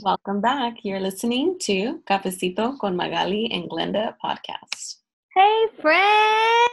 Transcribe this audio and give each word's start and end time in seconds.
Welcome 0.00 0.40
back. 0.40 0.84
You're 0.84 1.00
listening 1.00 1.58
to 1.60 2.00
Cafecito 2.08 2.78
con 2.78 2.96
Magali 2.96 3.50
and 3.52 3.68
Glenda 3.68 4.14
podcast. 4.24 4.96
Hey, 5.34 5.66
friends! 5.80 6.70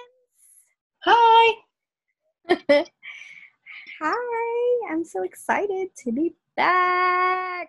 Hi. 1.04 1.54
Hi, 4.02 4.88
I'm 4.92 5.04
so 5.04 5.24
excited 5.24 5.90
to 6.04 6.12
be 6.12 6.34
back 6.55 7.68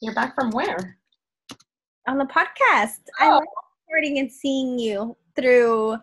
You're 0.00 0.14
back 0.14 0.34
from 0.34 0.50
where? 0.50 0.98
on 2.08 2.18
the 2.18 2.24
podcast. 2.26 2.98
I 3.20 3.28
Oh. 3.28 3.38
like 3.38 3.48
recording 3.86 4.18
and 4.18 4.30
seeing 4.32 4.78
you 4.78 5.16
through 5.36 5.96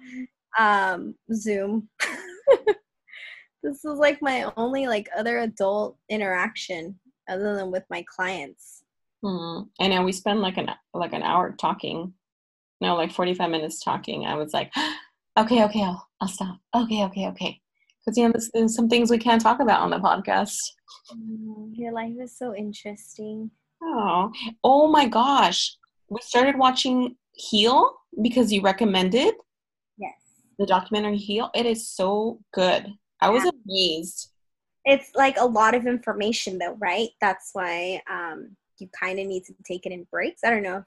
um, 0.58 1.16
Zoom. 1.34 1.90
this 3.64 3.84
is 3.84 3.98
like 4.00 4.22
my 4.22 4.52
only 4.56 4.88
like 4.88 5.10
other 5.18 5.40
adult 5.40 5.98
interaction 6.10 6.98
other 7.28 7.56
than 7.56 7.72
with 7.72 7.84
my 7.90 8.04
clients. 8.08 8.84
Hmm. 9.24 9.62
I 9.80 9.88
know 9.88 10.04
we 10.04 10.12
spend 10.12 10.42
like 10.42 10.58
an 10.58 10.70
like 10.94 11.14
an 11.14 11.24
hour 11.24 11.52
talking. 11.52 12.14
No, 12.82 12.96
like 12.96 13.12
45 13.12 13.50
minutes 13.50 13.80
talking. 13.84 14.26
I 14.26 14.36
was 14.36 14.54
like, 14.54 14.72
okay, 15.38 15.64
okay, 15.64 15.82
I'll, 15.84 16.08
I'll 16.22 16.28
stop. 16.28 16.60
Okay, 16.76 17.04
okay, 17.06 17.28
okay. 17.30 17.62
Because, 18.06 18.18
you 18.18 18.26
know, 18.26 18.32
there's, 18.34 18.52
there's 18.54 18.76
some 18.76 18.90
things 18.90 19.10
we 19.10 19.18
can't 19.18 19.42
talk 19.42 19.60
about 19.62 19.80
on 19.82 19.90
the 19.90 19.98
podcast. 19.98 20.58
Mm, 21.12 21.72
Your 21.74 21.92
life 21.94 22.14
is 22.22 22.38
so 22.38 22.54
interesting. 22.56 23.50
Oh, 23.82 24.32
oh 24.64 24.88
my 24.88 25.08
gosh. 25.08 25.76
We 26.10 26.20
started 26.22 26.58
watching 26.58 27.16
Heal 27.32 27.94
because 28.22 28.52
you 28.54 28.62
recommended 28.62 29.34
Yes. 29.98 30.14
the 30.60 30.66
documentary 30.68 31.18
Heal. 31.18 31.50
It 31.56 31.66
is 31.66 31.88
so 31.90 32.40
good. 32.54 32.94
I 33.22 33.30
was 33.30 33.44
Yeah. 33.46 33.52
amazed. 33.66 34.32
It's 34.86 35.10
like 35.16 35.38
a 35.40 35.46
lot 35.46 35.74
of 35.76 35.86
information 35.88 36.58
though 36.58 36.76
right? 36.80 37.10
That's 37.22 37.50
why 37.54 38.02
um 38.10 38.56
you 38.80 38.90
kind 39.00 39.20
of 39.20 39.26
need 39.28 39.44
to 39.46 39.54
take 39.66 39.86
it 39.86 39.92
in 39.92 40.06
breaks. 40.12 40.44
I 40.44 40.50
don't 40.50 40.64
know 40.64 40.78
if, 40.78 40.84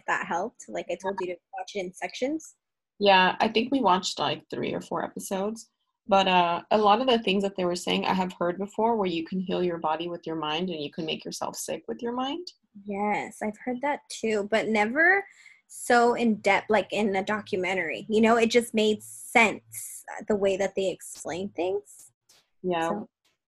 if 0.00 0.02
that 0.06 0.26
helped. 0.26 0.64
Like 0.68 0.86
i 0.90 0.96
told 1.00 1.16
you 1.20 1.26
to 1.28 1.36
watch 1.58 1.72
it 1.74 1.80
in 1.80 1.92
sections. 1.92 2.54
Yeah, 2.98 3.36
I 3.40 3.46
think 3.48 3.70
we 3.70 3.80
watched 3.80 4.18
like 4.18 4.42
three 4.50 4.74
or 4.74 4.80
four 4.80 5.04
episodes. 5.04 5.68
But 6.08 6.26
uh, 6.26 6.62
a 6.70 6.78
lot 6.78 7.00
of 7.02 7.06
the 7.06 7.18
things 7.18 7.42
that 7.42 7.54
they 7.56 7.64
were 7.66 7.76
saying, 7.76 8.06
I 8.06 8.14
have 8.14 8.32
heard 8.40 8.56
before, 8.58 8.96
where 8.96 9.06
you 9.08 9.24
can 9.26 9.40
heal 9.40 9.62
your 9.62 9.76
body 9.76 10.08
with 10.08 10.26
your 10.26 10.36
mind 10.36 10.70
and 10.70 10.82
you 10.82 10.90
can 10.90 11.04
make 11.04 11.22
yourself 11.24 11.54
sick 11.54 11.82
with 11.86 12.00
your 12.02 12.12
mind. 12.12 12.46
yes 12.86 13.38
i've 13.42 13.58
heard 13.64 13.80
that 13.82 14.00
too 14.20 14.46
but 14.52 14.68
never 14.68 15.24
so 15.68 16.14
in 16.14 16.36
depth 16.36 16.70
like 16.70 16.88
in 16.92 17.14
a 17.14 17.22
documentary. 17.22 18.06
You 18.08 18.20
know 18.22 18.36
it 18.36 18.50
just 18.50 18.72
made 18.74 19.02
sense 19.02 20.04
uh, 20.10 20.24
the 20.28 20.36
way 20.36 20.56
that 20.56 20.74
they 20.74 20.88
explain 20.90 21.50
things. 21.50 22.10
Yeah, 22.62 22.88
So- 22.88 23.08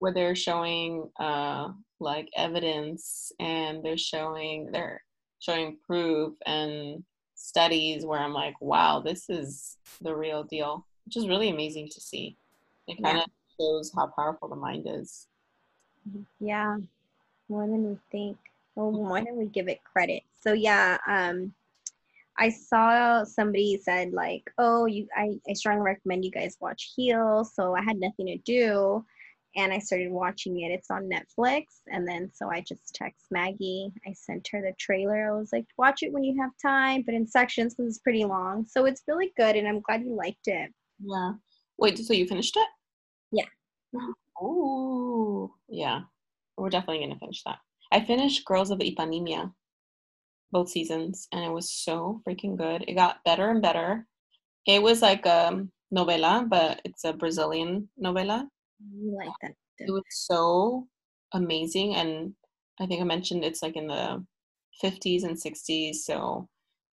where 0.05 0.13
they're 0.13 0.37
showing 0.37 1.09
uh, 1.19 1.71
like 1.99 2.29
evidence 2.37 3.33
and 3.41 3.83
they're 3.83 3.97
showing 3.97 4.71
they're 4.71 5.03
showing 5.39 5.79
proof 5.87 6.35
and 6.45 7.03
studies 7.35 8.05
where 8.05 8.21
I'm 8.21 8.35
like, 8.35 8.55
wow, 8.61 9.01
this 9.01 9.31
is 9.31 9.79
the 10.03 10.15
real 10.15 10.45
deal, 10.45 10.87
which 11.07 11.17
is 11.17 11.27
really 11.27 11.49
amazing 11.49 11.89
to 11.89 12.03
see. 12.03 12.37
It 12.87 13.03
kind 13.03 13.17
of 13.17 13.25
shows 13.59 13.93
how 13.97 14.09
powerful 14.09 14.47
the 14.49 14.57
mind 14.57 14.87
is. 14.87 15.27
yeah 16.39 16.77
more 17.49 17.67
than 17.67 17.89
we 17.89 17.99
think. 18.13 18.37
Well 18.75 18.93
more 18.93 19.23
than 19.23 19.39
we 19.39 19.47
give 19.47 19.69
it 19.69 19.81
credit. 19.85 20.23
So 20.39 20.53
yeah 20.53 20.99
um 21.09 21.55
i 22.37 22.51
saw 22.51 23.23
somebody 23.23 23.81
said 23.81 24.13
like 24.13 24.51
oh 24.59 24.87
you 24.87 25.07
i, 25.17 25.39
I 25.49 25.53
strongly 25.53 25.85
recommend 25.85 26.25
you 26.25 26.33
guys 26.33 26.57
watch 26.61 26.93
heal 26.97 27.45
so 27.45 27.77
i 27.77 27.81
had 27.81 28.01
nothing 28.01 28.27
to 28.27 28.39
do 28.39 29.05
and 29.57 29.73
i 29.73 29.79
started 29.79 30.11
watching 30.11 30.61
it 30.61 30.69
it's 30.69 30.91
on 30.91 31.09
netflix 31.09 31.65
and 31.89 32.07
then 32.07 32.31
so 32.33 32.51
i 32.51 32.61
just 32.61 32.95
text 32.95 33.27
maggie 33.31 33.93
i 34.07 34.13
sent 34.13 34.47
her 34.51 34.61
the 34.61 34.73
trailer 34.79 35.33
i 35.33 35.39
was 35.39 35.51
like 35.53 35.67
watch 35.79 36.03
it 36.03 36.13
when 36.13 36.25
you 36.25 36.41
have 36.41 36.51
time 36.61 37.03
but 37.07 37.15
in 37.15 37.27
sections 37.27 37.75
because 37.75 37.91
it's 37.91 38.03
pretty 38.03 38.25
long 38.25 38.65
so 38.67 38.85
it's 38.85 39.03
really 39.09 39.33
good 39.37 39.57
and 39.57 39.67
i'm 39.69 39.81
glad 39.81 40.03
you 40.03 40.15
liked 40.15 40.47
it 40.47 40.71
Yeah. 41.01 41.33
Wait, 41.79 41.99
so 41.99 42.13
you 42.15 42.27
finished 42.27 42.57
it? 42.57 42.69
Yeah. 43.33 43.47
Oh, 44.41 45.55
yeah. 45.69 46.03
We're 46.57 46.71
definitely 46.71 47.05
gonna 47.05 47.19
finish 47.19 47.43
that. 47.45 47.59
I 47.91 48.05
finished 48.05 48.45
Girls 48.45 48.71
of 48.71 48.79
Ipanema, 48.79 49.53
both 50.53 50.69
seasons, 50.69 51.27
and 51.33 51.45
it 51.45 51.51
was 51.51 51.71
so 51.73 52.23
freaking 52.27 52.57
good. 52.57 52.85
It 52.87 52.95
got 52.95 53.25
better 53.25 53.51
and 53.51 53.61
better. 53.61 54.07
It 54.67 54.83
was 54.83 55.03
like 55.03 55.27
a 55.27 55.67
novela, 55.93 56.49
but 56.49 56.81
it's 56.85 57.05
a 57.05 57.13
Brazilian 57.13 57.89
novela. 58.01 58.47
You 58.93 59.17
like 59.17 59.33
that 59.43 59.53
It 59.79 59.91
was 59.91 60.03
so 60.11 60.87
amazing, 61.33 61.95
and 61.97 62.35
I 62.81 62.87
think 62.87 63.01
I 63.01 63.05
mentioned 63.05 63.45
it's 63.45 63.63
like 63.63 63.77
in 63.77 63.87
the 63.87 64.25
50s 64.83 65.25
and 65.25 65.37
60s, 65.37 65.97
so 65.97 66.49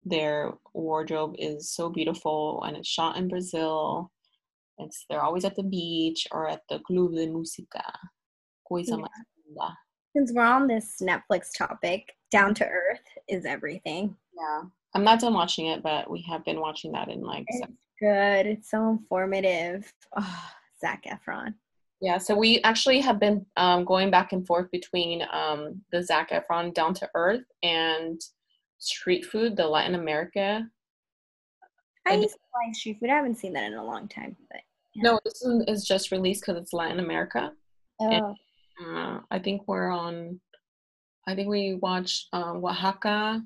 their 0.03 0.53
wardrobe 0.73 1.35
is 1.37 1.71
so 1.73 1.89
beautiful, 1.89 2.63
and 2.65 2.77
it's 2.77 2.87
shot 2.87 3.17
in 3.17 3.27
Brazil. 3.27 4.11
It's 4.77 5.05
they're 5.09 5.23
always 5.23 5.45
at 5.45 5.55
the 5.55 5.63
beach 5.63 6.27
or 6.31 6.47
at 6.47 6.61
the 6.69 6.79
Club 6.79 7.13
de 7.13 7.27
Música. 7.27 7.83
Coisa 8.67 8.97
Yeah. 8.97 9.69
since 10.15 10.31
we're 10.33 10.43
on 10.43 10.67
this 10.67 10.97
netflix 11.01 11.47
topic 11.57 12.15
down 12.31 12.53
to 12.53 12.65
earth 12.65 13.03
is 13.27 13.45
everything 13.45 14.15
Yeah, 14.37 14.61
I'm 14.93 15.03
not 15.03 15.19
done 15.19 15.33
watching 15.33 15.67
it, 15.67 15.81
but 15.81 16.09
we 16.09 16.21
have 16.29 16.45
been 16.45 16.59
watching 16.59 16.91
that 16.91 17.09
in 17.09 17.21
like 17.21 17.45
It's 17.47 17.65
good. 17.99 18.45
It's 18.45 18.69
so 18.69 18.89
informative. 18.89 19.91
Oh, 20.17 20.51
Zac 20.81 21.03
Efron. 21.05 21.53
Yeah. 22.01 22.17
So 22.17 22.35
we 22.35 22.61
actually 22.61 23.01
have 23.01 23.19
been 23.19 23.45
um, 23.57 23.85
going 23.85 24.09
back 24.09 24.31
and 24.31 24.45
forth 24.45 24.71
between 24.71 25.23
um, 25.31 25.81
the 25.91 26.03
Zac 26.03 26.31
Efron 26.31 26.73
Down 26.73 26.93
to 26.95 27.09
Earth 27.13 27.43
and 27.61 28.19
Street 28.77 29.25
Food, 29.25 29.57
the 29.57 29.67
Latin 29.67 29.95
America. 29.95 30.67
I 32.07 32.15
used 32.15 32.33
to 32.33 32.39
like 32.65 32.75
street 32.75 32.97
food. 32.99 33.09
I 33.09 33.15
haven't 33.15 33.35
seen 33.37 33.53
that 33.53 33.65
in 33.65 33.73
a 33.73 33.83
long 33.83 34.07
time. 34.07 34.35
But 34.49 34.61
No, 34.95 35.19
this 35.23 35.41
one 35.43 35.63
is 35.67 35.85
just 35.85 36.11
released 36.11 36.41
because 36.41 36.61
it's 36.61 36.73
Latin 36.73 36.99
America. 36.99 37.51
oh, 38.01 38.35
Uh, 38.81 39.19
I 39.29 39.39
think 39.39 39.67
we're 39.67 39.91
on. 39.91 40.39
I 41.27 41.35
think 41.35 41.49
we 41.49 41.75
watched 41.75 42.27
uh, 42.33 42.53
Oaxaca, 42.53 43.43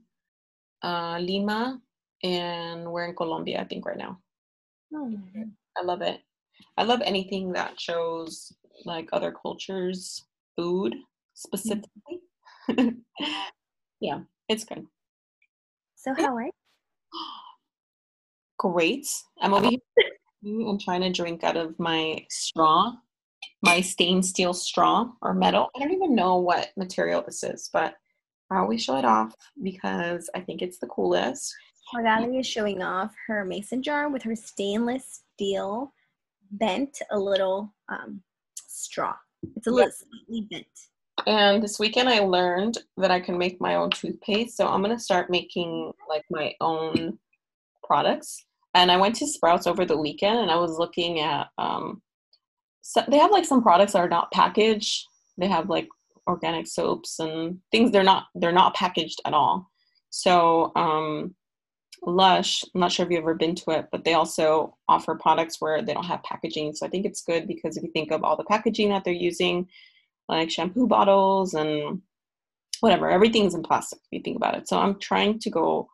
uh, 0.83 1.17
Lima, 1.19 1.81
and 2.23 2.89
we're 2.91 3.05
in 3.05 3.15
Colombia. 3.15 3.61
I 3.61 3.65
think 3.65 3.85
right 3.85 3.97
now. 3.97 4.19
oh, 4.93 5.11
I 5.77 5.81
love 5.83 6.01
it. 6.01 6.21
I 6.77 6.83
love 6.83 7.01
anything 7.03 7.53
that 7.53 7.79
shows 7.79 8.51
like 8.85 9.09
other 9.13 9.31
cultures' 9.31 10.25
food 10.55 10.95
specifically. 11.33 12.21
yeah, 13.99 14.21
it's 14.49 14.65
good. 14.65 14.85
so 15.95 16.13
how 16.15 16.35
are 16.35 16.43
you? 16.43 16.51
Great. 18.57 19.07
I'm 19.41 19.53
over 19.53 19.69
here 19.69 19.79
and 20.43 20.81
trying 20.81 21.01
to 21.01 21.11
drink 21.11 21.43
out 21.43 21.57
of 21.57 21.77
my 21.79 22.25
straw, 22.29 22.93
my 23.61 23.81
stained 23.81 24.25
steel 24.25 24.53
straw 24.53 25.09
or 25.21 25.33
metal. 25.33 25.69
I 25.75 25.79
don't 25.79 25.91
even 25.91 26.15
know 26.15 26.37
what 26.37 26.71
material 26.77 27.21
this 27.21 27.43
is, 27.43 27.69
but 27.71 27.95
I 28.49 28.59
always 28.59 28.83
show 28.83 28.97
it 28.97 29.05
off 29.05 29.35
because 29.61 30.29
I 30.35 30.39
think 30.41 30.61
it's 30.61 30.79
the 30.79 30.87
coolest. 30.87 31.53
Magali 31.93 32.39
is 32.39 32.47
showing 32.47 32.81
off 32.81 33.13
her 33.27 33.45
mason 33.45 33.83
jar 33.83 34.09
with 34.09 34.23
her 34.23 34.35
stainless 34.35 35.21
steel 35.35 35.93
bent 36.53 36.99
a 37.11 37.19
little 37.19 37.73
um, 37.89 38.21
straw. 38.55 39.13
It's 39.55 39.67
a 39.67 39.71
little 39.71 39.91
slightly 39.91 40.47
bent. 40.49 40.65
And 41.27 41.61
this 41.61 41.79
weekend 41.79 42.09
I 42.09 42.19
learned 42.19 42.79
that 42.97 43.11
I 43.11 43.19
can 43.19 43.37
make 43.37 43.61
my 43.61 43.75
own 43.75 43.89
toothpaste. 43.91 44.57
So 44.57 44.67
I'm 44.67 44.81
going 44.81 44.95
to 44.95 45.03
start 45.03 45.29
making 45.29 45.91
like 46.09 46.23
my 46.29 46.53
own 46.59 47.17
products. 47.83 48.45
And 48.73 48.91
I 48.91 48.97
went 48.97 49.15
to 49.17 49.27
Sprouts 49.27 49.67
over 49.67 49.85
the 49.85 49.97
weekend 49.97 50.39
and 50.39 50.49
I 50.49 50.55
was 50.55 50.77
looking 50.79 51.19
at 51.19 51.49
um 51.57 52.01
so 52.81 53.01
they 53.07 53.17
have 53.17 53.31
like 53.31 53.45
some 53.45 53.63
products 53.63 53.93
that 53.93 53.99
are 53.99 54.09
not 54.09 54.31
packaged. 54.31 55.07
They 55.37 55.47
have 55.47 55.69
like 55.69 55.87
organic 56.27 56.67
soaps 56.67 57.19
and 57.19 57.59
things 57.71 57.91
they're 57.91 58.03
not 58.03 58.25
they're 58.35 58.51
not 58.51 58.75
packaged 58.75 59.21
at 59.25 59.33
all. 59.33 59.69
So 60.09 60.71
um 60.75 61.35
Lush, 62.05 62.63
I'm 62.73 62.81
not 62.81 62.91
sure 62.91 63.05
if 63.05 63.11
you've 63.11 63.21
ever 63.21 63.35
been 63.35 63.55
to 63.55 63.71
it, 63.71 63.87
but 63.91 64.03
they 64.03 64.13
also 64.13 64.75
offer 64.89 65.15
products 65.15 65.61
where 65.61 65.81
they 65.81 65.93
don't 65.93 66.05
have 66.05 66.23
packaging. 66.23 66.73
So 66.73 66.85
I 66.85 66.89
think 66.89 67.05
it's 67.05 67.23
good 67.23 67.47
because 67.47 67.77
if 67.77 67.83
you 67.83 67.91
think 67.91 68.11
of 68.11 68.23
all 68.23 68.35
the 68.35 68.43
packaging 68.43 68.89
that 68.89 69.03
they're 69.03 69.13
using, 69.13 69.67
like 70.27 70.51
shampoo 70.51 70.87
bottles 70.87 71.53
and 71.53 72.01
whatever, 72.81 73.09
everything's 73.09 73.55
in 73.55 73.63
plastic 73.63 73.99
if 73.99 74.07
you 74.11 74.21
think 74.21 74.37
about 74.37 74.55
it. 74.55 74.67
So 74.67 74.77
I'm 74.79 74.99
trying 74.99 75.39
to 75.39 75.49
go 75.49 75.89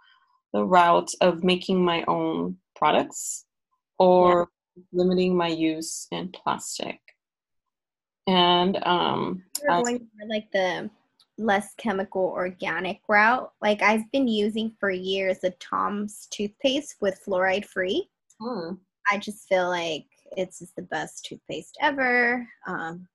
the 0.54 0.66
route 0.66 1.12
of 1.22 1.44
making 1.44 1.84
my 1.84 2.04
own 2.08 2.58
products 2.76 3.46
or 4.00 4.50
limiting 4.92 5.36
my 5.36 5.48
use 5.48 6.08
in 6.12 6.30
plastic. 6.30 7.00
And 8.26 8.78
um 8.86 9.44
I- 9.70 9.82
like 10.28 10.52
the 10.52 10.90
less 11.40 11.74
chemical 11.78 12.24
organic 12.24 13.00
route. 13.08 13.52
Like 13.62 13.82
I've 13.82 14.10
been 14.12 14.28
using 14.28 14.76
for 14.80 14.92
years 14.92 15.40
the 15.40 15.52
Tom's 15.60 16.28
toothpaste 16.32 16.98
with 17.02 17.20
fluoride 17.26 17.66
free. 17.66 18.10
hmm, 18.40 18.74
I 19.12 19.18
just 19.18 19.48
feel 19.48 19.70
like 19.70 20.06
it's 20.38 20.60
just 20.60 20.76
the 20.76 20.84
best 20.84 21.26
toothpaste 21.26 21.78
ever. 21.82 22.48
Um, 22.68 23.08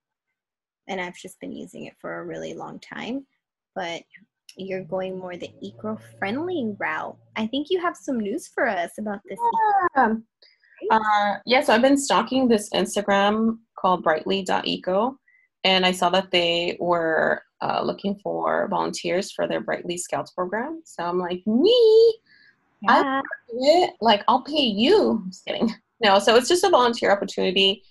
and 0.89 1.01
I've 1.01 1.17
just 1.17 1.39
been 1.41 1.53
using 1.53 1.85
it 1.85 1.95
for 2.01 2.19
a 2.19 2.27
really 2.27 2.55
long 2.55 2.81
time. 2.81 3.27
but 3.75 4.03
you're 4.57 4.85
going 4.85 5.19
more 5.19 5.37
the 5.37 5.51
eco-friendly 5.61 6.75
route. 6.79 7.17
I 7.37 7.47
think 7.47 7.69
you 7.71 7.81
have 7.81 7.97
some 7.97 8.19
news 8.21 8.49
for 8.49 8.69
us 8.69 8.93
about 8.99 9.21
this. 9.29 9.39
Yeah. 9.97 10.15
Uh, 10.91 11.37
yeah, 11.47 11.63
so 11.63 11.75
I've 11.75 11.83
been 11.83 11.97
stalking 11.97 12.47
this 12.47 12.71
Instagram 12.71 13.59
called 13.79 14.03
brightly.eco, 14.03 15.19
and 15.65 15.87
I 15.87 15.93
saw 15.93 16.11
that 16.11 16.31
they 16.31 16.77
were 16.79 17.43
uh, 17.65 17.83
looking 17.83 18.15
for 18.23 18.69
volunteers 18.69 19.33
for 19.33 19.49
their 19.49 19.61
Brightly 19.61 19.97
Scouts 19.97 20.33
program. 20.33 20.83
So 20.85 21.03
I'm 21.03 21.19
like, 21.19 21.43
me, 21.47 22.15
Yeah. 22.83 23.23
it. 23.49 23.95
Like, 24.01 24.23
I'll 24.29 24.43
pay 24.43 24.65
you. 24.65 25.23
I'm 25.25 25.31
just 25.31 25.45
kidding. 25.47 25.75
No, 26.01 26.19
so 26.19 26.35
it's 26.35 26.49
just 26.49 26.65
a 26.65 26.69
volunteer 26.69 27.11
opportunity. 27.13 27.83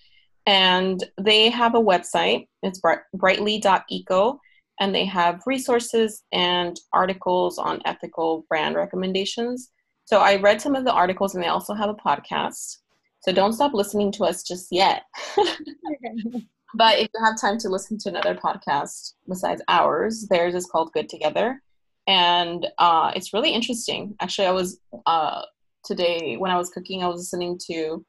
And 0.45 1.03
they 1.19 1.49
have 1.49 1.73
a 1.73 1.81
website. 1.81 2.47
It's 2.61 2.79
bright- 2.79 2.99
brightly.eco. 3.13 4.39
And 4.79 4.93
they 4.93 5.05
have 5.05 5.41
resources 5.47 6.23
and 6.31 6.77
articles 6.91 7.57
on 7.57 7.81
ethical 7.85 8.45
brand 8.49 8.75
recommendations. 8.75 9.71
So 10.05 10.19
I 10.19 10.35
read 10.35 10.61
some 10.61 10.75
of 10.75 10.83
the 10.83 10.91
articles, 10.91 11.33
and 11.33 11.43
they 11.43 11.47
also 11.47 11.73
have 11.73 11.89
a 11.89 11.95
podcast. 11.95 12.77
So 13.21 13.31
don't 13.31 13.53
stop 13.53 13.73
listening 13.73 14.11
to 14.13 14.25
us 14.25 14.43
just 14.43 14.67
yet. 14.69 15.03
But 16.75 16.99
if 16.99 17.09
you 17.13 17.23
have 17.23 17.39
time 17.39 17.57
to 17.59 17.69
listen 17.69 17.97
to 17.99 18.09
another 18.09 18.35
podcast 18.35 19.13
besides 19.27 19.61
ours, 19.67 20.27
theirs 20.29 20.55
is 20.55 20.65
called 20.65 20.93
Good 20.93 21.09
Together. 21.09 21.61
And 22.07 22.67
uh, 22.79 23.11
it's 23.15 23.33
really 23.33 23.51
interesting. 23.51 24.15
Actually, 24.19 24.47
I 24.47 24.51
was 24.51 24.79
uh, 25.05 25.43
today, 25.85 26.35
when 26.37 26.51
I 26.51 26.57
was 26.57 26.69
cooking, 26.69 27.03
I 27.03 27.07
was 27.07 27.19
listening 27.21 27.59
to 27.67 28.05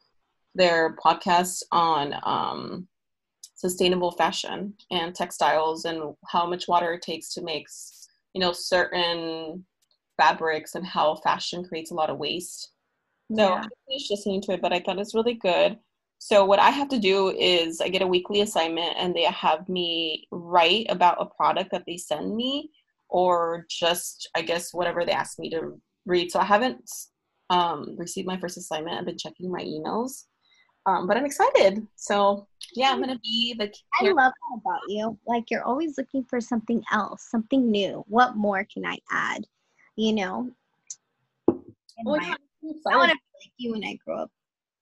their 0.54 0.96
podcast 0.96 1.62
on 1.72 2.14
um, 2.22 2.88
sustainable 3.54 4.12
fashion 4.12 4.74
and 4.90 5.14
textiles 5.14 5.84
and 5.84 6.14
how 6.28 6.46
much 6.46 6.66
water 6.68 6.92
it 6.94 7.02
takes 7.02 7.34
to 7.34 7.42
make, 7.42 7.66
you 8.34 8.40
know, 8.40 8.52
certain 8.52 9.64
fabrics 10.16 10.74
and 10.74 10.86
how 10.86 11.16
fashion 11.16 11.64
creates 11.64 11.90
a 11.90 11.94
lot 11.94 12.10
of 12.10 12.18
waste. 12.18 12.70
So 13.34 13.42
Yeah. 13.42 13.62
I 13.62 13.68
finished 13.88 14.10
listening 14.10 14.40
to 14.42 14.52
it, 14.52 14.62
but 14.62 14.72
I 14.72 14.80
thought 14.80 14.98
it's 14.98 15.14
really 15.14 15.34
good. 15.34 15.78
So 16.24 16.46
what 16.46 16.58
I 16.58 16.70
have 16.70 16.88
to 16.88 16.98
do 16.98 17.36
is 17.38 17.82
I 17.82 17.90
get 17.90 18.00
a 18.00 18.06
weekly 18.06 18.40
assignment 18.40 18.96
and 18.96 19.14
they 19.14 19.24
have 19.24 19.68
me 19.68 20.26
write 20.30 20.86
about 20.88 21.20
a 21.20 21.26
product 21.26 21.70
that 21.72 21.82
they 21.86 21.98
send 21.98 22.34
me 22.34 22.70
or 23.10 23.66
just 23.68 24.30
I 24.34 24.40
guess 24.40 24.72
whatever 24.72 25.04
they 25.04 25.12
ask 25.12 25.38
me 25.38 25.50
to 25.50 25.78
read. 26.06 26.32
So 26.32 26.40
I 26.40 26.44
haven't 26.44 26.90
um, 27.50 27.94
received 27.98 28.26
my 28.26 28.38
first 28.38 28.56
assignment. 28.56 28.96
I've 28.96 29.04
been 29.04 29.18
checking 29.18 29.52
my 29.52 29.60
emails. 29.60 30.24
Um, 30.86 31.06
but 31.06 31.18
I'm 31.18 31.26
excited. 31.26 31.86
So 31.96 32.48
yeah, 32.74 32.88
I'm 32.88 33.00
gonna 33.00 33.20
be 33.22 33.54
the 33.58 33.70
I 34.00 34.04
love 34.04 34.32
that 34.32 34.60
about 34.62 34.80
you. 34.88 35.18
Like 35.26 35.50
you're 35.50 35.64
always 35.64 35.98
looking 35.98 36.24
for 36.24 36.40
something 36.40 36.82
else, 36.90 37.28
something 37.30 37.70
new. 37.70 38.02
What 38.08 38.34
more 38.34 38.66
can 38.72 38.86
I 38.86 38.96
add? 39.12 39.44
You 39.96 40.14
know. 40.14 40.50
Well, 41.48 42.16
my- 42.16 42.28
yeah, 42.28 42.34
I'm 42.86 42.98
want 42.98 43.10
to 43.10 43.16
be 43.16 43.44
like 43.44 43.52
you 43.58 43.72
when 43.72 43.84
I 43.84 43.98
grow 44.02 44.20
up. 44.20 44.30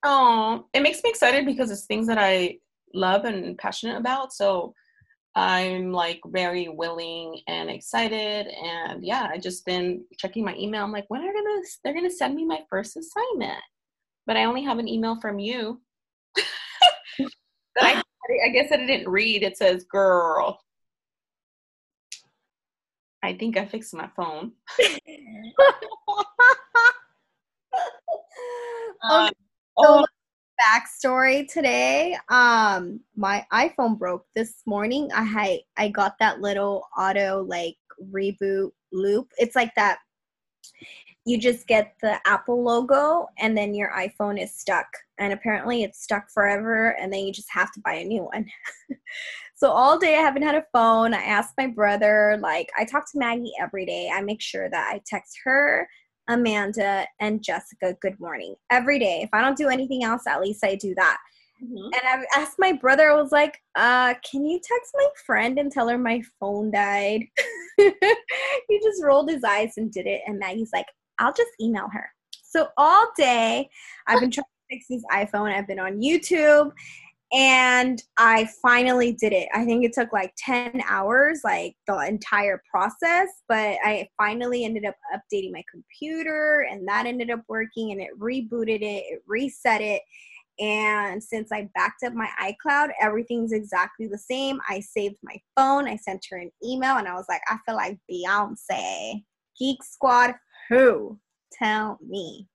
Oh, 0.04 0.66
it 0.72 0.82
makes 0.82 1.02
me 1.02 1.10
excited 1.10 1.46
because 1.46 1.70
it's 1.70 1.86
things 1.86 2.06
that 2.08 2.18
I 2.18 2.58
love 2.94 3.24
and 3.24 3.56
passionate 3.56 3.96
about. 3.96 4.32
So 4.32 4.74
I'm 5.34 5.92
like 5.92 6.20
very 6.26 6.68
willing 6.68 7.40
and 7.46 7.70
excited. 7.70 8.48
And 8.48 9.04
yeah, 9.04 9.28
I 9.30 9.38
just 9.38 9.64
been 9.64 10.04
checking 10.18 10.44
my 10.44 10.54
email. 10.56 10.84
I'm 10.84 10.92
like, 10.92 11.06
when 11.08 11.22
are 11.22 11.32
gonna 11.32 11.62
they're 11.84 11.94
gonna 11.94 12.10
send 12.10 12.34
me 12.34 12.44
my 12.44 12.60
first 12.68 12.96
assignment? 12.96 13.62
But 14.26 14.36
I 14.36 14.44
only 14.44 14.62
have 14.62 14.78
an 14.78 14.88
email 14.88 15.20
from 15.20 15.38
you. 15.38 15.80
that 16.36 16.44
I 17.80 18.02
I 18.44 18.48
guess 18.48 18.70
that 18.70 18.80
I 18.80 18.86
didn't 18.86 19.08
read. 19.08 19.42
It 19.42 19.56
says, 19.56 19.84
"Girl." 19.84 20.60
I 23.22 23.34
think 23.34 23.56
I 23.56 23.66
fixed 23.66 23.94
my 23.94 24.08
phone. 24.16 24.52
Okay, 24.80 24.98
um, 29.10 29.30
Um, 29.78 29.84
so 30.00 30.04
backstory 30.60 31.50
today 31.50 32.16
um 32.28 33.00
my 33.16 33.44
iphone 33.52 33.98
broke 33.98 34.26
this 34.34 34.62
morning. 34.66 35.10
I 35.14 35.22
had 35.22 35.58
i 35.76 35.88
got 35.88 36.18
that 36.18 36.40
little 36.40 36.86
auto 36.96 37.44
like 37.48 37.76
reboot 38.12 38.70
loop. 38.92 39.28
It's 39.38 39.56
like 39.56 39.74
that 39.76 39.98
you 41.24 41.38
just 41.38 41.66
get 41.66 41.94
the 42.02 42.20
apple 42.26 42.62
logo 42.62 43.28
and 43.38 43.56
then 43.56 43.74
your 43.74 43.90
iphone 43.92 44.40
is 44.40 44.54
stuck. 44.54 44.86
And 45.18 45.32
apparently 45.32 45.82
it's 45.84 46.02
stuck 46.02 46.30
forever 46.30 46.96
and 47.00 47.12
then 47.12 47.20
you 47.20 47.32
just 47.32 47.50
have 47.52 47.72
to 47.72 47.80
buy 47.80 47.94
a 47.94 48.04
new 48.04 48.24
one. 48.24 48.46
So 49.54 49.70
all 49.70 49.96
day 49.96 50.16
i 50.16 50.20
haven't 50.20 50.42
had 50.42 50.56
a 50.56 50.64
phone. 50.72 51.14
I 51.14 51.22
asked 51.22 51.54
my 51.56 51.68
brother 51.68 52.36
like 52.42 52.68
i 52.76 52.84
talk 52.84 53.08
to 53.12 53.18
maggie 53.18 53.52
every 53.60 53.86
day. 53.86 54.10
I 54.12 54.20
make 54.20 54.40
sure 54.42 54.68
that 54.68 54.90
i 54.92 55.00
text 55.06 55.38
her 55.44 55.88
Amanda 56.28 57.06
and 57.20 57.42
Jessica 57.42 57.96
good 58.00 58.18
morning 58.20 58.54
every 58.70 58.98
day. 58.98 59.20
If 59.22 59.30
I 59.32 59.40
don't 59.40 59.56
do 59.56 59.68
anything 59.68 60.04
else, 60.04 60.26
at 60.26 60.40
least 60.40 60.64
I 60.64 60.74
do 60.76 60.94
that. 60.96 61.18
mhm. 61.62 61.84
And 61.84 62.02
I 62.04 62.40
asked 62.40 62.56
my 62.58 62.72
brother, 62.72 63.10
I 63.10 63.20
was 63.20 63.32
like, 63.32 63.58
uh, 63.76 64.14
can 64.28 64.44
you 64.44 64.58
text 64.58 64.92
my 64.94 65.06
friend 65.26 65.58
and 65.58 65.70
tell 65.70 65.88
her 65.88 65.98
my 65.98 66.22
phone 66.40 66.70
died? 66.70 67.24
he 67.76 68.80
just 68.82 69.02
rolled 69.02 69.30
his 69.30 69.44
eyes 69.44 69.74
and 69.76 69.92
did 69.92 70.06
it. 70.06 70.22
And 70.26 70.38
Maggie's 70.38 70.70
like, 70.72 70.86
I'll 71.18 71.32
just 71.32 71.50
email 71.60 71.88
her. 71.92 72.10
So 72.44 72.68
all 72.76 73.10
day, 73.16 73.68
I've 74.06 74.20
been 74.20 74.30
trying 74.30 74.44
to 74.44 74.76
fix 74.76 74.86
his 74.88 75.04
iPhone. 75.12 75.54
I've 75.54 75.66
been 75.66 75.78
on 75.78 76.00
YouTube 76.00 76.72
and 77.32 78.02
I 78.18 78.46
finally 78.60 79.12
did 79.12 79.32
it. 79.32 79.48
I 79.54 79.64
think 79.64 79.84
it 79.84 79.94
took 79.94 80.12
like 80.12 80.34
10 80.36 80.82
hours, 80.86 81.40
like 81.42 81.74
the 81.86 81.96
entire 82.06 82.62
process, 82.70 83.28
but 83.48 83.78
I 83.82 84.06
finally 84.18 84.66
ended 84.66 84.84
up 84.84 84.96
updating 85.14 85.52
my 85.52 85.62
computer 85.70 86.66
and 86.70 86.86
that 86.88 87.06
ended 87.06 87.30
up 87.30 87.40
working 87.48 87.92
and 87.92 88.02
it 88.02 88.10
rebooted 88.20 88.82
it, 88.82 89.04
it 89.06 89.22
reset 89.26 89.80
it. 89.80 90.02
And 90.60 91.24
since 91.24 91.50
I 91.50 91.70
backed 91.74 92.02
up 92.04 92.12
my 92.12 92.28
iCloud, 92.38 92.90
everything's 93.00 93.52
exactly 93.52 94.06
the 94.06 94.18
same. 94.18 94.60
I 94.68 94.80
saved 94.80 95.16
my 95.22 95.36
phone, 95.56 95.88
I 95.88 95.96
sent 95.96 96.26
her 96.30 96.36
an 96.36 96.50
email, 96.62 96.98
and 96.98 97.08
I 97.08 97.14
was 97.14 97.26
like, 97.30 97.40
I 97.48 97.56
feel 97.66 97.76
like 97.76 97.98
Beyonce. 98.10 99.24
Geek 99.58 99.82
Squad, 99.82 100.34
who? 100.68 101.18
Tell 101.52 101.98
me. 102.06 102.48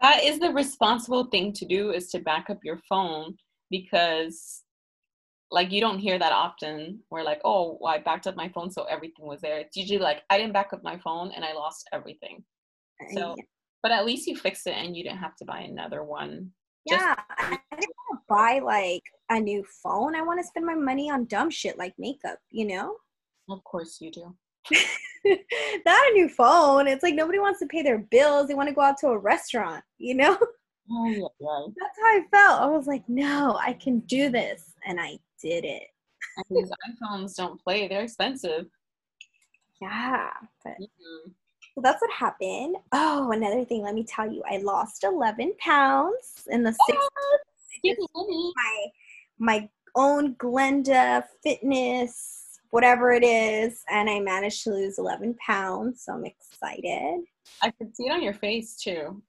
That 0.00 0.24
is 0.24 0.40
the 0.40 0.50
responsible 0.50 1.26
thing 1.26 1.52
to 1.52 1.64
do 1.64 1.92
is 1.92 2.10
to 2.10 2.18
back 2.18 2.50
up 2.50 2.58
your 2.64 2.80
phone 2.88 3.36
because 3.82 4.62
like 5.50 5.70
you 5.70 5.80
don't 5.80 5.98
hear 5.98 6.18
that 6.18 6.32
often 6.32 7.00
where 7.08 7.24
like 7.24 7.40
oh 7.44 7.78
well, 7.80 7.94
i 7.94 7.98
backed 7.98 8.26
up 8.26 8.36
my 8.36 8.48
phone 8.48 8.70
so 8.70 8.84
everything 8.84 9.26
was 9.26 9.40
there 9.40 9.58
it's 9.58 9.76
usually 9.76 9.98
like 9.98 10.22
i 10.30 10.38
didn't 10.38 10.52
back 10.52 10.72
up 10.72 10.82
my 10.82 10.98
phone 10.98 11.30
and 11.34 11.44
i 11.44 11.52
lost 11.52 11.88
everything 11.92 12.42
uh, 13.00 13.14
so 13.14 13.36
but 13.82 13.92
at 13.92 14.06
least 14.06 14.26
you 14.26 14.36
fixed 14.36 14.66
it 14.66 14.74
and 14.76 14.96
you 14.96 15.04
didn't 15.04 15.18
have 15.18 15.36
to 15.36 15.44
buy 15.44 15.60
another 15.60 16.02
one 16.04 16.50
just- 16.88 17.00
yeah, 17.00 17.14
I 17.38 17.58
didn't 17.80 17.94
want 17.96 18.20
to 18.20 18.24
buy 18.28 18.58
like 18.58 19.02
a 19.30 19.40
new 19.40 19.64
phone. 19.82 20.14
I 20.14 20.22
want 20.22 20.38
to 20.40 20.46
spend 20.46 20.66
my 20.66 20.74
money 20.74 21.10
on 21.10 21.24
dumb 21.26 21.50
shit 21.50 21.78
like 21.78 21.94
makeup, 21.98 22.38
you 22.50 22.66
know? 22.66 22.96
of 23.50 23.62
course 23.64 23.98
you 24.00 24.10
do 24.10 24.34
Not 25.26 26.08
a 26.08 26.12
new 26.12 26.28
phone. 26.28 26.86
It's 26.86 27.02
like 27.02 27.14
nobody 27.14 27.38
wants 27.38 27.60
to 27.60 27.66
pay 27.66 27.82
their 27.82 27.98
bills. 27.98 28.48
They 28.48 28.54
want 28.54 28.68
to 28.68 28.74
go 28.74 28.82
out 28.82 28.98
to 28.98 29.08
a 29.08 29.18
restaurant, 29.18 29.82
you 29.98 30.14
know? 30.14 30.38
oh 30.90 31.06
yeah, 31.06 31.26
yeah. 31.40 31.66
That's 31.80 31.98
how 31.98 32.06
I 32.06 32.20
felt. 32.30 32.62
I 32.62 32.66
was 32.66 32.86
like, 32.86 33.08
no, 33.08 33.56
I 33.60 33.72
can 33.74 34.00
do 34.00 34.30
this. 34.30 34.74
And 34.86 35.00
I 35.00 35.18
did 35.40 35.64
it. 35.64 35.84
And 36.36 36.44
these 36.50 36.70
iphones 36.88 37.36
don't 37.36 37.62
play 37.62 37.86
they're 37.88 38.02
expensive 38.02 38.66
Yeah. 39.80 40.30
But 40.62 40.74
Mhm. 40.78 41.34
so 41.74 41.80
that's 41.82 42.00
what 42.00 42.10
happened. 42.12 42.76
Oh, 42.92 43.30
another 43.32 43.64
thing, 43.64 43.82
let 43.82 43.94
me 43.94 44.04
tell 44.04 44.30
you, 44.30 44.42
I 44.48 44.58
lost 44.58 45.04
11 45.04 45.54
pounds 45.58 46.46
in 46.50 46.62
the 46.62 46.72
six 46.72 47.08
me 47.82 48.52
my 48.56 48.86
my 49.38 49.70
own 49.96 50.34
Glenda 50.36 51.24
fitness, 51.42 52.58
whatever 52.70 53.12
it 53.12 53.24
is, 53.24 53.84
and 53.88 54.08
I 54.08 54.20
managed 54.20 54.64
to 54.64 54.70
lose 54.70 54.98
11 54.98 55.34
pounds. 55.34 56.04
So 56.04 56.12
I'm 56.14 56.24
excited. 56.24 57.24
i 57.62 57.70
could 57.70 57.94
see 57.94 58.06
it 58.06 58.12
on 58.12 58.22
your 58.22 58.34
face 58.34 58.76
too 58.76 59.22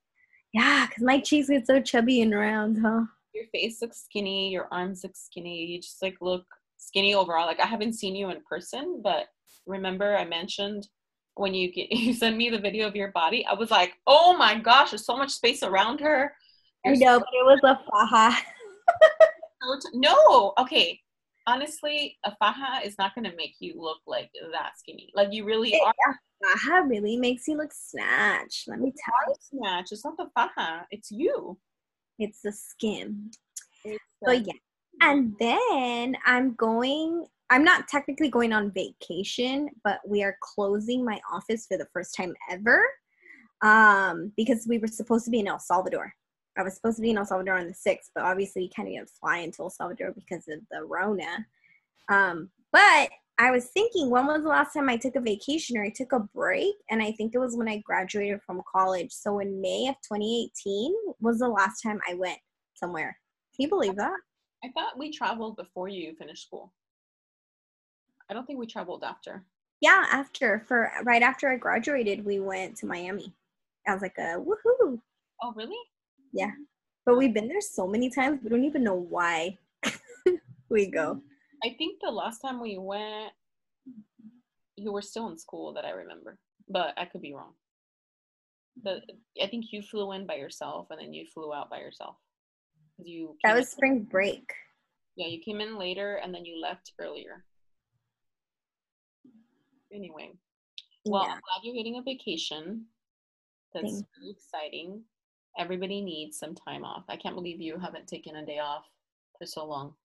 Yeah, 0.55 0.87
because 0.87 1.03
my 1.03 1.19
cheeks 1.19 1.49
get 1.49 1.67
so 1.67 1.81
chubby 1.81 2.21
and 2.21 2.33
round, 2.33 2.77
huh? 2.81 3.01
your 3.33 3.45
face 3.51 3.81
looks 3.81 4.01
skinny, 4.05 4.49
your 4.49 4.67
arms 4.71 5.03
look 5.03 5.15
skinny, 5.15 5.65
you 5.65 5.81
just 5.81 6.01
like 6.01 6.15
look 6.21 6.45
skinny 6.77 7.13
overall. 7.13 7.45
Like 7.45 7.59
I 7.59 7.65
haven't 7.65 7.93
seen 7.93 8.15
you 8.15 8.29
in 8.29 8.39
person, 8.49 9.01
but 9.03 9.25
remember 9.65 10.15
I 10.15 10.23
mentioned 10.23 10.87
when 11.35 11.53
you 11.53 11.71
get 11.73 11.91
you 11.91 12.13
sent 12.13 12.37
me 12.37 12.49
the 12.49 12.57
video 12.59 12.87
of 12.87 12.95
your 12.95 13.11
body, 13.11 13.45
I 13.45 13.53
was 13.53 13.69
like, 13.71 13.93
oh 14.07 14.37
my 14.37 14.57
gosh, 14.57 14.91
there's 14.91 15.05
so 15.05 15.17
much 15.17 15.31
space 15.31 15.63
around 15.63 15.99
her. 15.99 16.33
I 16.85 16.89
You're 16.89 16.99
know, 16.99 17.19
but 17.19 17.27
it 17.33 17.45
was 17.45 17.59
a 17.63 17.79
faja. 17.91 18.37
no, 19.93 20.53
okay. 20.57 21.01
Honestly, 21.47 22.17
a 22.23 22.35
faja 22.37 22.85
is 22.85 22.95
not 22.97 23.13
gonna 23.15 23.33
make 23.35 23.55
you 23.59 23.73
look 23.77 23.99
like 24.07 24.31
that 24.53 24.77
skinny. 24.79 25.11
Like 25.13 25.33
you 25.33 25.43
really 25.45 25.73
It- 25.73 25.81
are 25.85 26.19
Faja 26.43 26.83
really 26.87 27.17
makes 27.17 27.47
you 27.47 27.57
look 27.57 27.71
snatched. 27.73 28.67
Let 28.67 28.79
me 28.79 28.93
tell 29.03 29.13
you, 29.27 29.35
snatch. 29.39 29.91
It's 29.91 30.05
not 30.05 30.17
the 30.17 30.29
faja, 30.35 30.85
it's 30.91 31.11
you. 31.11 31.57
it's 32.19 32.41
the 32.41 32.51
skin. 32.51 33.31
It's 33.83 34.03
So 34.23 34.31
yeah. 34.31 34.53
And 35.01 35.35
then 35.39 36.15
I'm 36.25 36.53
going 36.55 37.25
I'm 37.49 37.63
not 37.63 37.87
technically 37.87 38.29
going 38.29 38.53
on 38.53 38.71
vacation, 38.71 39.69
but 39.83 39.99
we 40.07 40.23
are 40.23 40.37
closing 40.41 41.05
my 41.05 41.19
office 41.31 41.67
for 41.67 41.77
the 41.77 41.87
first 41.93 42.15
time 42.15 42.33
ever 42.49 42.83
um, 43.61 44.31
because 44.35 44.65
we 44.67 44.79
were 44.79 44.87
supposed 44.87 45.25
to 45.25 45.31
be 45.31 45.39
in 45.39 45.47
El 45.47 45.59
Salvador. 45.59 46.11
I 46.57 46.63
was 46.63 46.73
supposed 46.73 46.95
to 46.95 47.01
be 47.01 47.11
in 47.11 47.17
El 47.17 47.25
Salvador 47.25 47.57
on 47.57 47.67
the 47.67 47.73
6th, 47.73 48.09
but 48.15 48.23
obviously 48.23 48.63
you 48.63 48.69
can't 48.75 48.87
even 48.87 49.05
fly 49.19 49.39
into 49.39 49.61
El 49.61 49.69
Salvador 49.69 50.11
because 50.13 50.47
of 50.47 50.59
the 50.71 50.83
Rona. 50.85 51.45
Um, 52.09 52.49
but 52.71 53.09
I 53.37 53.51
was 53.51 53.65
thinking, 53.65 54.09
when 54.09 54.27
was 54.27 54.43
the 54.43 54.49
last 54.49 54.73
time 54.73 54.87
I 54.87 54.95
took 54.95 55.15
a 55.15 55.21
vacation 55.21 55.77
or 55.77 55.83
I 55.83 55.91
took 55.93 56.13
a 56.13 56.19
break? 56.19 56.73
And 56.89 57.01
I 57.01 57.11
think 57.11 57.33
it 57.33 57.39
was 57.39 57.57
when 57.57 57.67
I 57.67 57.77
graduated 57.79 58.41
from 58.45 58.61
college. 58.71 59.11
So 59.11 59.39
in 59.39 59.59
May 59.59 59.87
of 59.89 59.95
2018 59.95 60.93
was 61.19 61.39
the 61.39 61.49
last 61.49 61.81
time 61.81 61.99
I 62.09 62.13
went 62.13 62.39
somewhere. 62.75 63.17
Can 63.55 63.63
you 63.63 63.69
believe 63.69 63.97
that? 63.97 64.15
I 64.63 64.69
thought 64.73 64.97
we 64.97 65.11
traveled 65.11 65.57
before 65.57 65.89
you 65.89 66.15
finished 66.15 66.47
school. 66.47 66.73
I 68.29 68.33
don't 68.33 68.45
think 68.45 68.57
we 68.57 68.67
traveled 68.67 69.03
after. 69.03 69.43
Yeah, 69.81 70.05
after 70.11 70.63
for 70.67 70.91
right 71.03 71.21
after 71.21 71.49
I 71.49 71.57
graduated, 71.57 72.25
we 72.25 72.39
went 72.39 72.77
to 72.77 72.85
Miami. 72.85 73.33
I 73.87 73.93
was 73.93 74.01
like 74.01 74.17
a 74.17 74.39
woohoo. 74.39 74.99
Oh 75.43 75.53
really? 75.55 75.75
Yeah. 76.33 76.51
But 77.05 77.17
we've 77.17 77.33
been 77.33 77.47
there 77.47 77.61
so 77.61 77.85
many 77.85 78.09
times, 78.09 78.39
we 78.41 78.49
don't 78.49 78.63
even 78.63 78.83
know 78.83 78.95
why 78.95 79.57
we 80.69 80.87
go. 80.87 81.21
I 81.65 81.73
think 81.79 81.99
the 81.99 82.11
last 82.11 82.39
time 82.39 82.61
we 82.61 82.77
went, 82.77 83.31
you 84.75 84.91
were 84.91 85.01
still 85.01 85.29
in 85.29 85.37
school 85.37 85.73
that 85.73 85.85
I 85.85 85.91
remember, 85.91 86.37
but 86.69 86.93
I 86.95 87.05
could 87.05 87.21
be 87.21 87.33
wrong. 87.33 87.53
But 88.83 89.01
I 89.41 89.47
think 89.47 89.65
you 89.71 89.81
flew 89.81 90.11
in 90.11 90.27
by 90.27 90.35
yourself 90.35 90.87
and 90.91 90.99
then 90.99 91.11
you 91.11 91.25
flew 91.33 91.53
out 91.53 91.71
by 91.71 91.79
yourself. 91.79 92.17
You 92.97 93.35
that 93.43 93.55
was 93.55 93.65
in, 93.65 93.71
spring 93.71 94.07
break. 94.09 94.43
Yeah, 95.15 95.27
you 95.27 95.41
came 95.41 95.59
in 95.59 95.79
later 95.79 96.19
and 96.23 96.33
then 96.33 96.45
you 96.45 96.61
left 96.61 96.91
earlier. 97.01 97.43
Anyway, 99.91 100.33
well, 101.05 101.23
yeah. 101.23 101.29
I'm 101.29 101.39
glad 101.39 101.63
you're 101.63 101.75
getting 101.75 101.97
a 101.97 102.03
vacation. 102.03 102.85
That's 103.73 103.85
Thanks. 103.85 104.07
really 104.19 104.31
exciting. 104.31 105.01
Everybody 105.57 106.01
needs 106.01 106.37
some 106.37 106.53
time 106.53 106.83
off. 106.83 107.05
I 107.09 107.15
can't 107.15 107.35
believe 107.35 107.59
you 107.59 107.79
haven't 107.79 108.07
taken 108.07 108.35
a 108.35 108.45
day 108.45 108.59
off 108.59 108.85
for 109.39 109.47
so 109.47 109.65
long. 109.65 109.95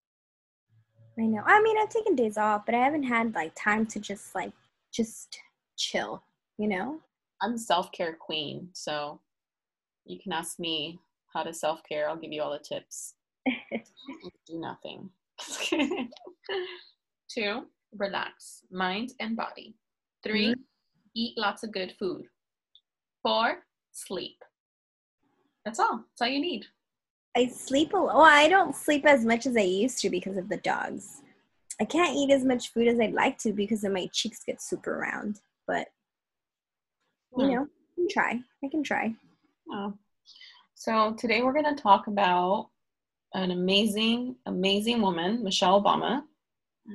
I 1.18 1.22
know. 1.22 1.42
I 1.44 1.60
mean, 1.62 1.76
I've 1.78 1.88
taken 1.88 2.14
days 2.14 2.38
off, 2.38 2.64
but 2.66 2.74
I 2.74 2.84
haven't 2.84 3.02
had 3.02 3.34
like 3.34 3.52
time 3.54 3.86
to 3.86 4.00
just 4.00 4.34
like 4.34 4.52
just 4.92 5.38
chill, 5.76 6.22
you 6.58 6.68
know? 6.68 7.00
I'm 7.42 7.56
self-care 7.56 8.14
queen, 8.14 8.68
so 8.72 9.20
you 10.04 10.18
can 10.22 10.32
ask 10.32 10.58
me 10.58 10.98
how 11.32 11.42
to 11.42 11.52
self-care. 11.52 12.08
I'll 12.08 12.16
give 12.16 12.32
you 12.32 12.42
all 12.42 12.52
the 12.52 12.58
tips. 12.58 13.14
Do 14.46 14.58
nothing. 14.58 15.10
Two, 17.30 17.66
relax, 17.96 18.62
mind 18.70 19.12
and 19.20 19.36
body. 19.36 19.74
3 20.22 20.48
mm-hmm. 20.48 20.60
eat 21.14 21.38
lots 21.38 21.62
of 21.62 21.72
good 21.72 21.94
food. 21.98 22.24
Four, 23.22 23.62
sleep. 23.92 24.36
That's 25.64 25.78
all. 25.78 25.98
That's 25.98 26.22
all 26.22 26.28
you 26.28 26.40
need. 26.40 26.66
I 27.36 27.46
sleep 27.46 27.92
a 27.92 27.96
lot. 27.96 28.16
Well, 28.16 28.24
I 28.24 28.48
don't 28.48 28.74
sleep 28.74 29.06
as 29.06 29.24
much 29.24 29.46
as 29.46 29.56
I 29.56 29.60
used 29.60 29.98
to 30.00 30.10
because 30.10 30.36
of 30.36 30.48
the 30.48 30.56
dogs. 30.58 31.22
I 31.80 31.84
can't 31.84 32.16
eat 32.16 32.30
as 32.30 32.44
much 32.44 32.72
food 32.72 32.88
as 32.88 33.00
I'd 33.00 33.14
like 33.14 33.38
to 33.38 33.52
because 33.52 33.84
of 33.84 33.92
my 33.92 34.08
cheeks 34.12 34.44
get 34.44 34.60
super 34.60 34.98
round. 34.98 35.40
But 35.66 35.88
you 37.36 37.44
hmm. 37.44 37.52
know, 37.52 37.62
I 37.62 37.94
can 37.94 38.08
try. 38.08 38.40
I 38.64 38.68
can 38.68 38.82
try. 38.82 39.14
Oh. 39.72 39.94
So 40.74 41.14
today 41.18 41.42
we're 41.42 41.52
going 41.52 41.74
to 41.74 41.80
talk 41.80 42.06
about 42.06 42.68
an 43.34 43.50
amazing, 43.50 44.36
amazing 44.46 45.00
woman, 45.00 45.44
Michelle 45.44 45.82
Obama. 45.82 46.22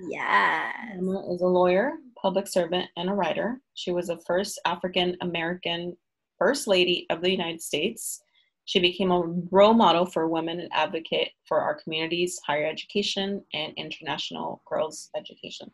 Yes. 0.09 0.75
Obama 0.97 1.33
is 1.33 1.41
a 1.41 1.47
lawyer, 1.47 1.93
public 2.21 2.47
servant, 2.47 2.89
and 2.97 3.09
a 3.09 3.13
writer. 3.13 3.61
She 3.73 3.91
was 3.91 4.07
the 4.07 4.19
first 4.27 4.59
African 4.65 5.15
American 5.21 5.95
First 6.37 6.67
Lady 6.67 7.05
of 7.09 7.21
the 7.21 7.31
United 7.31 7.61
States. 7.61 8.21
She 8.65 8.79
became 8.79 9.11
a 9.11 9.21
role 9.51 9.73
model 9.73 10.05
for 10.05 10.27
women 10.27 10.59
and 10.59 10.69
advocate 10.73 11.31
for 11.45 11.61
our 11.61 11.75
communities, 11.75 12.39
higher 12.45 12.65
education, 12.65 13.43
and 13.53 13.73
international 13.77 14.61
girls' 14.67 15.09
education. 15.15 15.71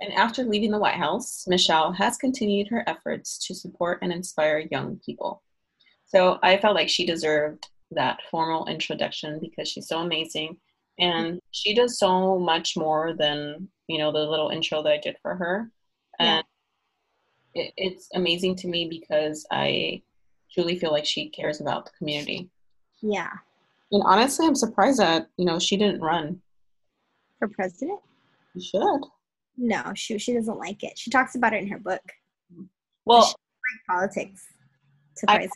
And 0.00 0.12
after 0.14 0.44
leaving 0.44 0.70
the 0.70 0.78
White 0.78 0.94
House, 0.94 1.46
Michelle 1.46 1.92
has 1.92 2.16
continued 2.16 2.68
her 2.68 2.84
efforts 2.86 3.44
to 3.46 3.54
support 3.54 3.98
and 4.02 4.12
inspire 4.12 4.66
young 4.70 5.00
people. 5.04 5.42
So 6.06 6.38
I 6.42 6.56
felt 6.56 6.74
like 6.74 6.88
she 6.88 7.04
deserved 7.04 7.68
that 7.90 8.20
formal 8.30 8.66
introduction 8.66 9.38
because 9.40 9.68
she's 9.68 9.88
so 9.88 9.98
amazing 9.98 10.56
and 10.98 11.40
she 11.50 11.74
does 11.74 11.98
so 11.98 12.38
much 12.38 12.76
more 12.76 13.14
than 13.14 13.68
you 13.88 13.98
know 13.98 14.12
the 14.12 14.18
little 14.18 14.50
intro 14.50 14.82
that 14.82 14.92
I 14.92 14.98
did 14.98 15.16
for 15.22 15.34
her. 15.34 15.70
And 16.18 16.44
yeah. 17.54 17.62
it, 17.62 17.72
it's 17.76 18.08
amazing 18.14 18.56
to 18.56 18.68
me 18.68 18.88
because 18.88 19.46
I 19.50 20.02
truly 20.52 20.78
feel 20.78 20.92
like 20.92 21.06
she 21.06 21.28
cares 21.28 21.60
about 21.60 21.86
the 21.86 21.92
community. 21.98 22.48
Yeah. 23.02 23.30
And 23.92 24.02
honestly, 24.04 24.46
I'm 24.46 24.54
surprised 24.54 25.00
that 25.00 25.28
you 25.36 25.44
know 25.44 25.58
she 25.58 25.76
didn't 25.76 26.00
run 26.00 26.40
for 27.38 27.48
president. 27.48 28.00
You 28.54 28.62
should. 28.62 29.00
No, 29.56 29.92
she 29.94 30.18
she 30.18 30.34
doesn't 30.34 30.58
like 30.58 30.82
it. 30.84 30.98
She 30.98 31.10
talks 31.10 31.34
about 31.34 31.52
it 31.52 31.62
in 31.62 31.68
her 31.68 31.78
book. 31.78 32.02
Well, 33.04 33.20
like 33.22 33.86
politics. 33.88 34.46
I, 35.28 35.48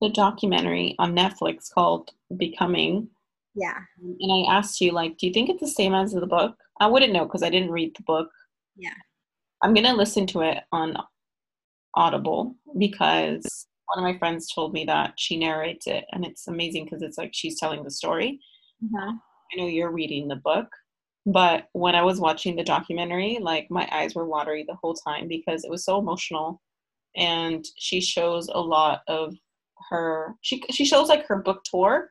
the 0.00 0.10
documentary 0.10 0.96
on 0.98 1.14
Netflix 1.14 1.72
called 1.72 2.10
Becoming. 2.36 3.08
Yeah. 3.54 3.78
And 4.20 4.32
I 4.32 4.52
asked 4.52 4.80
you, 4.80 4.92
like, 4.92 5.18
do 5.18 5.26
you 5.26 5.32
think 5.32 5.50
it's 5.50 5.60
the 5.60 5.68
same 5.68 5.94
as 5.94 6.12
the 6.12 6.26
book? 6.26 6.56
I 6.80 6.86
wouldn't 6.86 7.12
know 7.12 7.24
because 7.24 7.42
I 7.42 7.50
didn't 7.50 7.70
read 7.70 7.94
the 7.96 8.02
book. 8.02 8.30
Yeah. 8.76 8.90
I'm 9.62 9.74
gonna 9.74 9.94
listen 9.94 10.26
to 10.28 10.42
it 10.42 10.58
on 10.72 10.96
Audible 11.94 12.54
because 12.78 13.66
one 13.94 14.04
of 14.04 14.12
my 14.12 14.18
friends 14.18 14.52
told 14.52 14.72
me 14.72 14.84
that 14.84 15.14
she 15.16 15.36
narrates 15.36 15.86
it 15.86 16.04
and 16.12 16.24
it's 16.24 16.48
amazing 16.48 16.84
because 16.84 17.02
it's 17.02 17.18
like 17.18 17.30
she's 17.32 17.58
telling 17.58 17.82
the 17.82 17.90
story. 17.90 18.40
Mm-hmm. 18.84 19.10
I 19.16 19.56
know 19.56 19.66
you're 19.66 19.92
reading 19.92 20.28
the 20.28 20.36
book, 20.36 20.68
but 21.26 21.68
when 21.72 21.94
I 21.94 22.02
was 22.02 22.20
watching 22.20 22.56
the 22.56 22.64
documentary, 22.64 23.38
like 23.40 23.70
my 23.70 23.88
eyes 23.90 24.14
were 24.14 24.26
watery 24.26 24.64
the 24.66 24.76
whole 24.76 24.94
time 24.94 25.26
because 25.28 25.64
it 25.64 25.70
was 25.70 25.84
so 25.84 25.98
emotional 25.98 26.60
and 27.16 27.66
she 27.76 28.00
shows 28.00 28.48
a 28.48 28.60
lot 28.60 29.02
of 29.08 29.34
her 29.90 30.34
she 30.40 30.62
she 30.70 30.84
shows 30.84 31.08
like 31.08 31.26
her 31.26 31.36
book 31.36 31.62
tour 31.64 32.10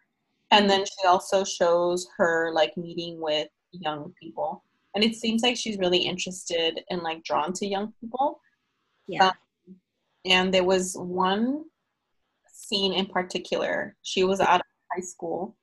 and 0.51 0.69
then 0.69 0.83
she 0.85 1.07
also 1.07 1.43
shows 1.43 2.07
her 2.17 2.51
like 2.53 2.75
meeting 2.77 3.19
with 3.21 3.47
young 3.71 4.13
people 4.21 4.63
and 4.95 5.03
it 5.03 5.15
seems 5.15 5.43
like 5.43 5.57
she's 5.57 5.77
really 5.77 5.99
interested 5.99 6.81
and 6.89 7.01
like 7.01 7.23
drawn 7.23 7.53
to 7.53 7.67
young 7.67 7.93
people 7.99 8.39
yeah 9.07 9.27
um, 9.27 9.33
and 10.25 10.53
there 10.53 10.63
was 10.63 10.95
one 10.95 11.65
scene 12.47 12.93
in 12.93 13.05
particular. 13.05 13.95
She 14.03 14.23
was 14.23 14.39
out 14.39 14.59
of 14.59 14.65
high 14.93 15.01
school 15.01 15.55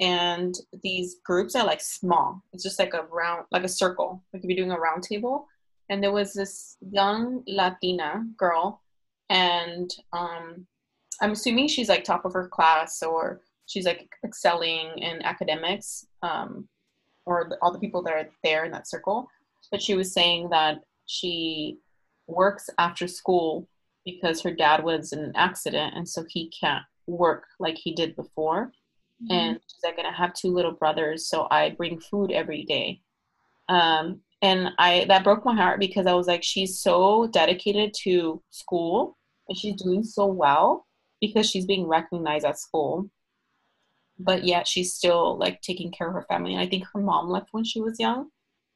and 0.00 0.54
these 0.82 1.16
groups 1.24 1.54
are 1.54 1.66
like 1.66 1.80
small. 1.80 2.42
It's 2.52 2.62
just 2.62 2.78
like 2.78 2.94
a 2.94 3.04
round 3.10 3.46
like 3.50 3.64
a 3.64 3.68
circle. 3.68 4.22
Like 4.32 4.42
if 4.42 4.48
you're 4.48 4.56
doing 4.56 4.76
a 4.76 4.80
round 4.80 5.02
table. 5.02 5.48
And 5.88 6.02
there 6.02 6.12
was 6.12 6.32
this 6.32 6.76
young 6.80 7.42
latina 7.46 8.24
girl 8.38 8.80
and 9.30 9.90
um 10.12 10.66
i'm 11.20 11.30
assuming 11.32 11.68
she's 11.68 11.88
like 11.88 12.02
top 12.02 12.24
of 12.24 12.32
her 12.32 12.48
class 12.48 13.02
or 13.02 13.40
she's 13.66 13.86
like 13.86 14.08
excelling 14.24 14.98
in 14.98 15.22
academics 15.22 16.06
um 16.22 16.68
or 17.26 17.46
the, 17.48 17.56
all 17.62 17.72
the 17.72 17.78
people 17.78 18.02
that 18.02 18.14
are 18.14 18.28
there 18.42 18.64
in 18.64 18.72
that 18.72 18.88
circle. 18.88 19.28
But 19.70 19.82
she 19.82 19.94
was 19.94 20.12
saying 20.12 20.50
that 20.50 20.80
she 21.06 21.78
works 22.26 22.68
after 22.78 23.06
school 23.06 23.68
because 24.04 24.42
her 24.42 24.50
dad 24.50 24.82
was 24.82 25.12
in 25.12 25.20
an 25.20 25.32
accident 25.36 25.94
and 25.96 26.08
so 26.08 26.24
he 26.28 26.50
can't 26.58 26.84
work 27.06 27.44
like 27.58 27.76
he 27.76 27.94
did 27.94 28.16
before. 28.16 28.72
Mm-hmm. 29.22 29.32
and 29.32 29.60
she's 29.68 29.84
like 29.84 29.98
and 29.98 30.06
i 30.06 30.10
have 30.10 30.34
two 30.34 30.48
little 30.48 30.72
brothers 30.72 31.28
so 31.28 31.46
i 31.50 31.70
bring 31.70 32.00
food 32.00 32.32
every 32.32 32.64
day. 32.64 33.00
Um, 33.68 34.20
and 34.40 34.70
i 34.78 35.04
that 35.06 35.22
broke 35.22 35.44
my 35.44 35.54
heart 35.54 35.78
because 35.78 36.06
i 36.06 36.12
was 36.12 36.26
like 36.26 36.42
she's 36.42 36.80
so 36.80 37.28
dedicated 37.28 37.94
to 38.02 38.42
school 38.50 39.16
and 39.48 39.56
she's 39.56 39.80
doing 39.80 40.02
so 40.02 40.26
well 40.26 40.86
because 41.20 41.48
she's 41.48 41.66
being 41.66 41.86
recognized 41.86 42.44
at 42.44 42.58
school 42.58 43.08
but 44.18 44.44
yet 44.44 44.66
she's 44.66 44.92
still 44.92 45.38
like 45.38 45.60
taking 45.60 45.90
care 45.90 46.08
of 46.08 46.14
her 46.14 46.26
family. 46.28 46.52
And 46.54 46.60
i 46.60 46.66
think 46.66 46.84
her 46.92 47.00
mom 47.00 47.28
left 47.28 47.48
when 47.52 47.64
she 47.64 47.80
was 47.80 48.00
young 48.00 48.28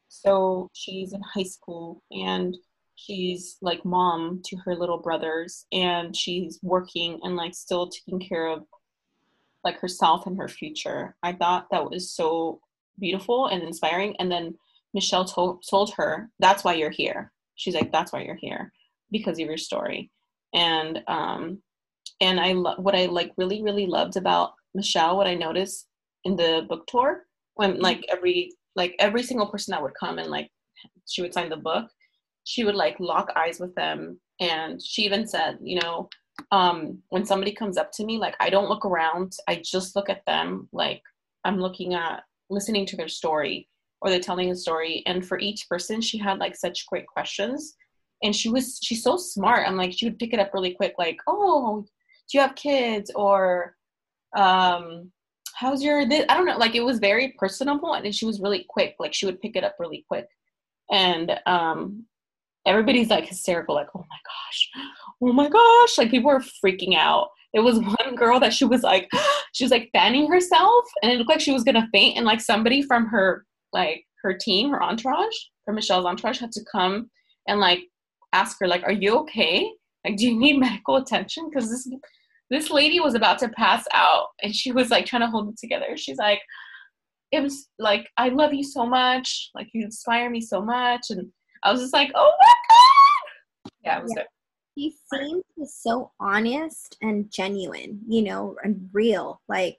so 0.09 0.71
she's 0.73 1.12
in 1.12 1.23
high 1.23 1.42
school 1.42 2.02
and 2.12 2.56
she's 2.96 3.56
like 3.62 3.84
mom 3.84 4.42
to 4.46 4.56
her 4.56 4.74
little 4.74 4.98
brothers 4.98 5.66
and 5.72 6.16
she's 6.16 6.58
working 6.62 7.18
and 7.22 7.36
like 7.36 7.54
still 7.54 7.88
taking 7.88 8.20
care 8.20 8.46
of 8.46 8.64
like 9.64 9.78
herself 9.80 10.26
and 10.26 10.38
her 10.38 10.48
future. 10.48 11.16
I 11.22 11.32
thought 11.32 11.66
that 11.70 11.90
was 11.90 12.10
so 12.10 12.60
beautiful 12.98 13.46
and 13.46 13.62
inspiring 13.62 14.16
and 14.18 14.30
then 14.32 14.54
michelle 14.94 15.24
told, 15.24 15.62
told 15.68 15.92
her 15.94 16.30
that's 16.38 16.64
why 16.64 16.74
you're 16.74 16.90
here. 16.90 17.32
She's 17.56 17.74
like 17.74 17.92
that's 17.92 18.12
why 18.12 18.22
you're 18.22 18.36
here 18.36 18.72
because 19.10 19.38
of 19.38 19.46
your 19.46 19.58
story. 19.58 20.10
And 20.54 21.02
um 21.06 21.58
and 22.20 22.40
i 22.40 22.52
lo- 22.52 22.76
what 22.78 22.94
i 22.94 23.04
like 23.06 23.32
really 23.36 23.62
really 23.62 23.86
loved 23.86 24.16
about 24.16 24.52
michelle 24.74 25.18
what 25.18 25.26
i 25.26 25.34
noticed 25.34 25.86
in 26.24 26.34
the 26.34 26.64
book 26.66 26.86
tour 26.86 27.24
when 27.56 27.78
like 27.78 28.02
every 28.08 28.52
like 28.74 28.94
every 28.98 29.22
single 29.22 29.48
person 29.48 29.72
that 29.72 29.82
would 29.82 29.92
come 29.98 30.18
and 30.18 30.30
like 30.30 30.50
she 31.08 31.22
would 31.22 31.34
sign 31.34 31.48
the 31.48 31.56
book, 31.56 31.90
she 32.46 32.64
would 32.64 32.76
like 32.76 32.98
lock 33.00 33.32
eyes 33.34 33.58
with 33.58 33.74
them. 33.74 34.20
And 34.40 34.80
she 34.80 35.02
even 35.02 35.26
said, 35.26 35.58
you 35.60 35.80
know, 35.80 36.08
um, 36.52 37.02
when 37.08 37.24
somebody 37.26 37.52
comes 37.52 37.76
up 37.76 37.90
to 37.92 38.04
me, 38.04 38.18
like 38.18 38.36
I 38.38 38.50
don't 38.50 38.68
look 38.68 38.84
around, 38.84 39.32
I 39.48 39.60
just 39.64 39.96
look 39.96 40.08
at 40.08 40.24
them 40.26 40.68
like 40.72 41.02
I'm 41.44 41.60
looking 41.60 41.94
at 41.94 42.22
listening 42.48 42.86
to 42.86 42.96
their 42.96 43.08
story 43.08 43.68
or 44.00 44.10
they're 44.10 44.20
telling 44.20 44.50
a 44.50 44.54
story. 44.54 45.02
And 45.06 45.26
for 45.26 45.40
each 45.40 45.68
person, 45.68 46.00
she 46.00 46.18
had 46.18 46.38
like 46.38 46.54
such 46.54 46.86
great 46.86 47.06
questions. 47.08 47.74
And 48.22 48.34
she 48.34 48.48
was 48.48 48.78
she's 48.80 49.02
so 49.02 49.16
smart. 49.16 49.66
I'm 49.66 49.76
like, 49.76 49.92
she 49.92 50.06
would 50.06 50.18
pick 50.18 50.32
it 50.32 50.38
up 50.38 50.54
really 50.54 50.72
quick, 50.72 50.94
like, 50.98 51.18
oh, 51.26 51.84
do 52.30 52.38
you 52.38 52.40
have 52.42 52.54
kids? 52.54 53.10
Or 53.16 53.74
um, 54.36 55.10
how's 55.54 55.82
your 55.82 56.06
this? 56.06 56.26
I 56.28 56.36
don't 56.36 56.46
know, 56.46 56.58
like 56.58 56.76
it 56.76 56.84
was 56.84 57.00
very 57.00 57.34
personable 57.38 57.94
and 57.94 58.14
she 58.14 58.24
was 58.24 58.40
really 58.40 58.64
quick. 58.68 58.94
Like 59.00 59.14
she 59.14 59.26
would 59.26 59.40
pick 59.40 59.56
it 59.56 59.64
up 59.64 59.74
really 59.80 60.04
quick. 60.08 60.28
And 60.92 61.40
um 61.46 62.06
everybody's 62.66 63.08
like 63.08 63.26
hysterical, 63.26 63.75
like, 63.75 63.88
oh 63.94 64.04
my 64.08 64.18
gosh, 64.26 64.87
oh 65.23 65.32
my 65.32 65.49
gosh. 65.49 65.99
Like 65.99 66.11
people 66.11 66.30
were 66.30 66.42
freaking 66.64 66.96
out. 66.96 67.28
There 67.54 67.62
was 67.62 67.78
one 67.78 68.14
girl 68.16 68.38
that 68.40 68.52
she 68.52 68.64
was 68.64 68.82
like, 68.82 69.08
she 69.52 69.64
was 69.64 69.70
like 69.70 69.90
fanning 69.92 70.30
herself 70.30 70.85
and 71.02 71.12
it 71.12 71.18
looked 71.18 71.30
like 71.30 71.40
she 71.40 71.52
was 71.52 71.64
gonna 71.64 71.88
faint. 71.92 72.16
And 72.16 72.26
like 72.26 72.40
somebody 72.40 72.82
from 72.82 73.06
her, 73.06 73.46
like 73.73 74.04
her 74.23 74.35
team, 74.35 74.70
her 74.70 74.82
entourage, 74.82 75.37
from 75.64 75.76
Michelle's 75.76 76.06
entourage 76.06 76.38
had 76.38 76.52
to 76.52 76.64
come 76.70 77.11
and 77.49 77.61
like 77.61 77.80
ask 78.32 78.58
her, 78.61 78.68
like, 78.68 78.82
are 78.82 78.92
you 78.92 79.16
okay? 79.18 79.70
Like, 80.04 80.16
do 80.16 80.26
you 80.26 80.38
need 80.38 80.58
medical 80.58 80.96
attention? 80.96 81.49
Because 81.49 81.70
this 81.70 81.88
this 82.49 82.70
lady 82.70 83.00
was 83.00 83.14
about 83.14 83.38
to 83.40 83.49
pass 83.49 83.85
out 83.92 84.28
and 84.42 84.54
she 84.54 84.70
was 84.70 84.90
like 84.90 85.04
trying 85.04 85.23
to 85.23 85.28
hold 85.28 85.49
it 85.49 85.58
together. 85.58 85.96
She's 85.96 86.18
like, 86.18 86.40
it 87.32 87.42
was 87.42 87.68
like, 87.78 88.08
I 88.16 88.28
love 88.28 88.54
you 88.54 88.62
so 88.62 88.87
much. 88.87 89.50
Like 89.54 89.68
you 89.73 89.85
inspire 89.85 90.30
me 90.30 90.40
so 90.40 90.62
much. 90.62 91.02
And 91.11 91.32
I 91.66 91.73
was 91.73 91.80
just 91.80 91.92
like, 91.92 92.12
oh 92.14 92.32
my 92.40 92.52
God. 92.70 93.70
Yeah, 93.85 93.99
it 93.99 94.02
was 94.04 94.14
yeah. 94.16 94.23
He 94.76 94.94
seems 95.12 95.42
so 95.64 96.12
honest 96.20 96.96
and 97.02 97.28
genuine, 97.32 98.00
you 98.06 98.23
know, 98.23 98.56
and 98.62 98.88
real. 98.92 99.40
Like, 99.49 99.78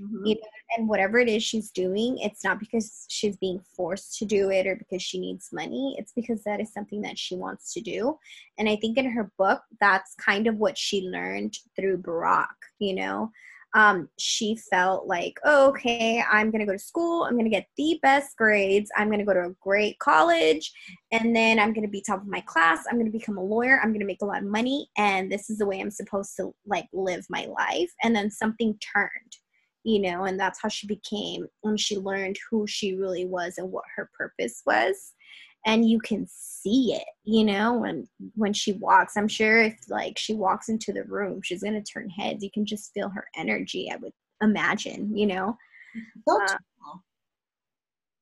mm-hmm. 0.00 0.24
you 0.24 0.34
know, 0.36 0.40
and 0.78 0.88
whatever 0.88 1.18
it 1.18 1.28
is 1.28 1.42
she's 1.42 1.70
doing, 1.70 2.16
it's 2.20 2.42
not 2.42 2.58
because 2.58 3.04
she's 3.08 3.36
being 3.36 3.60
forced 3.76 4.16
to 4.18 4.24
do 4.24 4.50
it 4.50 4.66
or 4.66 4.76
because 4.76 5.02
she 5.02 5.20
needs 5.20 5.50
money. 5.52 5.94
It's 5.98 6.12
because 6.12 6.42
that 6.44 6.60
is 6.60 6.72
something 6.72 7.02
that 7.02 7.18
she 7.18 7.36
wants 7.36 7.74
to 7.74 7.82
do. 7.82 8.16
And 8.56 8.66
I 8.66 8.76
think 8.76 8.96
in 8.96 9.10
her 9.10 9.30
book, 9.36 9.60
that's 9.78 10.14
kind 10.14 10.46
of 10.46 10.56
what 10.56 10.78
she 10.78 11.02
learned 11.02 11.54
through 11.76 11.98
Barack, 11.98 12.46
you 12.78 12.94
know 12.94 13.30
um, 13.76 14.08
she 14.18 14.56
felt 14.56 15.06
like, 15.06 15.38
oh, 15.44 15.68
okay, 15.68 16.24
I'm 16.32 16.50
going 16.50 16.60
to 16.60 16.66
go 16.66 16.72
to 16.72 16.78
school. 16.78 17.24
I'm 17.24 17.34
going 17.34 17.44
to 17.44 17.50
get 17.50 17.66
the 17.76 17.98
best 18.02 18.34
grades. 18.38 18.90
I'm 18.96 19.08
going 19.08 19.18
to 19.18 19.24
go 19.26 19.34
to 19.34 19.50
a 19.50 19.54
great 19.60 19.98
college. 19.98 20.72
And 21.12 21.36
then 21.36 21.58
I'm 21.58 21.74
going 21.74 21.84
to 21.84 21.90
be 21.90 22.00
top 22.00 22.22
of 22.22 22.26
my 22.26 22.40
class. 22.40 22.86
I'm 22.88 22.96
going 22.96 23.12
to 23.12 23.16
become 23.16 23.36
a 23.36 23.44
lawyer. 23.44 23.78
I'm 23.82 23.90
going 23.90 24.00
to 24.00 24.06
make 24.06 24.22
a 24.22 24.26
lot 24.26 24.42
of 24.42 24.48
money. 24.48 24.88
And 24.96 25.30
this 25.30 25.50
is 25.50 25.58
the 25.58 25.66
way 25.66 25.78
I'm 25.78 25.90
supposed 25.90 26.32
to 26.38 26.54
like 26.66 26.86
live 26.94 27.26
my 27.28 27.46
life. 27.54 27.92
And 28.02 28.16
then 28.16 28.30
something 28.30 28.78
turned, 28.94 29.36
you 29.84 30.00
know, 30.00 30.24
and 30.24 30.40
that's 30.40 30.62
how 30.62 30.70
she 30.70 30.86
became 30.86 31.44
when 31.60 31.76
she 31.76 31.98
learned 31.98 32.38
who 32.50 32.66
she 32.66 32.94
really 32.94 33.26
was 33.26 33.58
and 33.58 33.70
what 33.70 33.84
her 33.94 34.08
purpose 34.18 34.62
was 34.64 35.12
and 35.66 35.88
you 35.88 35.98
can 35.98 36.26
see 36.28 36.94
it 36.94 37.04
you 37.24 37.44
know 37.44 37.74
when 37.74 38.08
when 38.34 38.52
she 38.52 38.72
walks. 38.72 39.16
I'm 39.16 39.28
sure 39.28 39.62
if 39.62 39.76
like 39.88 40.16
she 40.16 40.32
walks 40.32 40.68
into 40.68 40.92
the 40.92 41.04
room 41.04 41.42
she's 41.42 41.62
going 41.62 41.74
to 41.74 41.92
turn 41.92 42.08
heads. 42.08 42.42
You 42.42 42.50
can 42.50 42.64
just 42.64 42.94
feel 42.94 43.10
her 43.10 43.26
energy 43.36 43.90
i 43.92 43.96
would 43.96 44.12
imagine 44.42 45.14
you 45.14 45.26
know? 45.26 45.58
So 46.26 46.42
uh, 46.42 46.56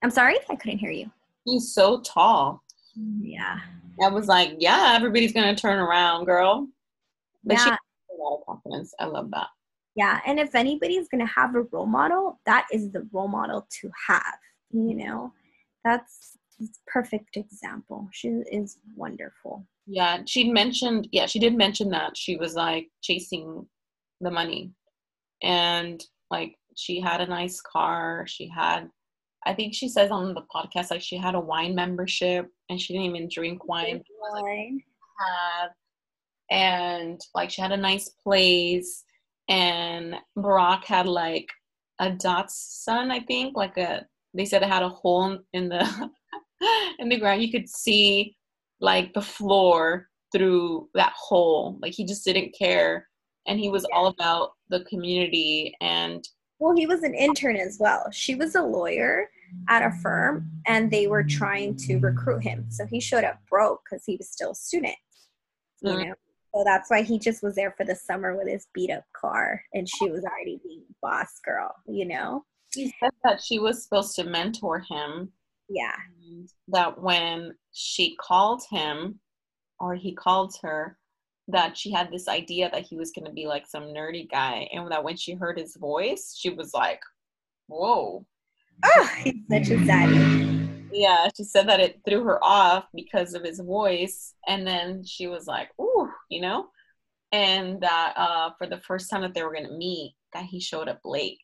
i'm 0.02 0.10
sorry? 0.10 0.36
I 0.50 0.56
couldn't 0.56 0.78
hear 0.78 0.90
you. 0.90 1.10
He's 1.44 1.72
so 1.72 2.00
tall. 2.00 2.62
Yeah. 3.20 3.60
I 4.02 4.08
was 4.08 4.26
like 4.26 4.56
yeah 4.58 4.94
everybody's 4.96 5.32
going 5.32 5.54
to 5.54 5.60
turn 5.60 5.78
around 5.78 6.24
girl. 6.24 6.66
But 7.44 7.54
yeah. 7.54 7.64
she 7.64 7.70
has 7.70 7.78
a 8.10 8.22
lot 8.22 8.38
of 8.38 8.46
confidence. 8.46 8.94
I 8.98 9.04
love 9.04 9.30
that. 9.32 9.48
Yeah 9.94 10.20
and 10.26 10.40
if 10.40 10.54
anybody's 10.54 11.08
going 11.08 11.24
to 11.24 11.32
have 11.32 11.54
a 11.54 11.62
role 11.62 11.86
model 11.86 12.40
that 12.46 12.66
is 12.72 12.90
the 12.90 13.06
role 13.12 13.28
model 13.28 13.66
to 13.80 13.90
have 14.08 14.38
you 14.70 14.94
know? 14.94 15.32
That's 15.84 16.38
perfect 16.86 17.36
example. 17.36 18.08
She 18.12 18.28
is 18.50 18.78
wonderful. 18.96 19.66
Yeah, 19.86 20.22
she 20.26 20.50
mentioned, 20.50 21.08
yeah, 21.12 21.26
she 21.26 21.38
did 21.38 21.54
mention 21.54 21.90
that 21.90 22.16
she 22.16 22.36
was 22.36 22.54
like 22.54 22.88
chasing 23.02 23.66
the 24.20 24.30
money. 24.30 24.72
And 25.42 26.02
like 26.30 26.56
she 26.76 27.00
had 27.00 27.20
a 27.20 27.26
nice 27.26 27.60
car. 27.60 28.24
She 28.26 28.48
had, 28.48 28.88
I 29.46 29.54
think 29.54 29.74
she 29.74 29.88
says 29.88 30.10
on 30.10 30.34
the 30.34 30.44
podcast, 30.54 30.90
like 30.90 31.02
she 31.02 31.16
had 31.16 31.34
a 31.34 31.40
wine 31.40 31.74
membership 31.74 32.48
and 32.70 32.80
she 32.80 32.94
didn't 32.94 33.14
even 33.14 33.28
drink 33.32 33.66
wine. 33.66 34.02
wine. 34.20 34.82
Had, 35.18 35.68
and 36.50 37.20
like 37.34 37.50
she 37.50 37.60
had 37.60 37.72
a 37.72 37.76
nice 37.76 38.08
place. 38.08 39.04
And 39.48 40.14
Barack 40.38 40.84
had 40.84 41.06
like 41.06 41.48
a 42.00 42.10
Datsun, 42.10 43.10
I 43.10 43.20
think, 43.20 43.56
like 43.56 43.76
a, 43.76 44.06
they 44.32 44.44
said 44.44 44.62
it 44.62 44.68
had 44.68 44.82
a 44.82 44.88
hole 44.88 45.38
in 45.52 45.68
the 45.68 46.10
in 46.98 47.08
the 47.08 47.18
ground. 47.18 47.42
You 47.42 47.50
could 47.50 47.68
see 47.68 48.36
like 48.80 49.12
the 49.14 49.22
floor 49.22 50.08
through 50.32 50.88
that 50.94 51.12
hole. 51.16 51.78
Like 51.80 51.92
he 51.92 52.04
just 52.04 52.24
didn't 52.24 52.54
care. 52.58 53.08
And 53.46 53.58
he 53.58 53.68
was 53.68 53.86
yeah. 53.88 53.96
all 53.96 54.06
about 54.08 54.52
the 54.70 54.84
community 54.84 55.74
and 55.80 56.26
well, 56.60 56.74
he 56.74 56.86
was 56.86 57.02
an 57.02 57.14
intern 57.14 57.56
as 57.56 57.78
well. 57.80 58.06
She 58.10 58.36
was 58.36 58.54
a 58.54 58.62
lawyer 58.62 59.28
at 59.68 59.82
a 59.82 59.90
firm 60.02 60.50
and 60.66 60.90
they 60.90 61.06
were 61.06 61.24
trying 61.24 61.76
to 61.76 61.98
recruit 61.98 62.42
him. 62.42 62.66
So 62.70 62.86
he 62.86 63.00
showed 63.00 63.24
up 63.24 63.38
broke 63.50 63.82
because 63.84 64.04
he 64.06 64.16
was 64.16 64.30
still 64.30 64.52
a 64.52 64.54
student. 64.54 64.94
You 65.82 65.90
mm-hmm. 65.90 66.08
know? 66.08 66.14
So 66.54 66.62
that's 66.64 66.88
why 66.88 67.02
he 67.02 67.18
just 67.18 67.42
was 67.42 67.56
there 67.56 67.74
for 67.76 67.84
the 67.84 67.96
summer 67.96 68.36
with 68.36 68.48
his 68.48 68.68
beat 68.72 68.90
up 68.90 69.04
car 69.20 69.60
and 69.74 69.88
she 69.88 70.08
was 70.08 70.24
already 70.24 70.60
being 70.62 70.84
boss 71.02 71.40
girl, 71.44 71.74
you 71.86 72.06
know? 72.06 72.44
He 72.72 72.94
said 73.00 73.10
that 73.24 73.42
she 73.42 73.58
was 73.58 73.82
supposed 73.82 74.14
to 74.16 74.24
mentor 74.24 74.84
him 74.88 75.32
yeah. 75.68 75.94
That 76.68 77.00
when 77.00 77.54
she 77.72 78.16
called 78.16 78.62
him 78.70 79.20
or 79.78 79.94
he 79.94 80.14
called 80.14 80.54
her, 80.62 80.98
that 81.48 81.76
she 81.76 81.92
had 81.92 82.10
this 82.10 82.28
idea 82.28 82.70
that 82.70 82.86
he 82.86 82.96
was 82.96 83.12
going 83.12 83.26
to 83.26 83.32
be 83.32 83.46
like 83.46 83.66
some 83.66 83.84
nerdy 83.84 84.30
guy. 84.30 84.68
And 84.72 84.90
that 84.90 85.04
when 85.04 85.16
she 85.16 85.34
heard 85.34 85.58
his 85.58 85.76
voice, 85.76 86.34
she 86.38 86.50
was 86.50 86.72
like, 86.72 87.00
whoa. 87.66 88.24
Oh, 88.84 89.10
he's 89.22 89.34
such 89.50 89.70
a 89.70 89.76
zaddy. 89.80 90.88
Yeah, 90.92 91.28
she 91.36 91.44
said 91.44 91.68
that 91.68 91.80
it 91.80 92.00
threw 92.08 92.24
her 92.24 92.42
off 92.42 92.86
because 92.94 93.34
of 93.34 93.42
his 93.42 93.60
voice. 93.60 94.34
And 94.46 94.66
then 94.66 95.04
she 95.04 95.26
was 95.26 95.46
like, 95.46 95.68
ooh, 95.80 96.08
you 96.30 96.40
know? 96.40 96.68
And 97.32 97.80
that 97.80 98.14
uh, 98.16 98.50
for 98.56 98.66
the 98.66 98.80
first 98.80 99.10
time 99.10 99.22
that 99.22 99.34
they 99.34 99.42
were 99.42 99.52
going 99.52 99.66
to 99.66 99.76
meet, 99.76 100.14
that 100.32 100.44
he 100.44 100.60
showed 100.60 100.88
up 100.88 101.00
late. 101.04 101.38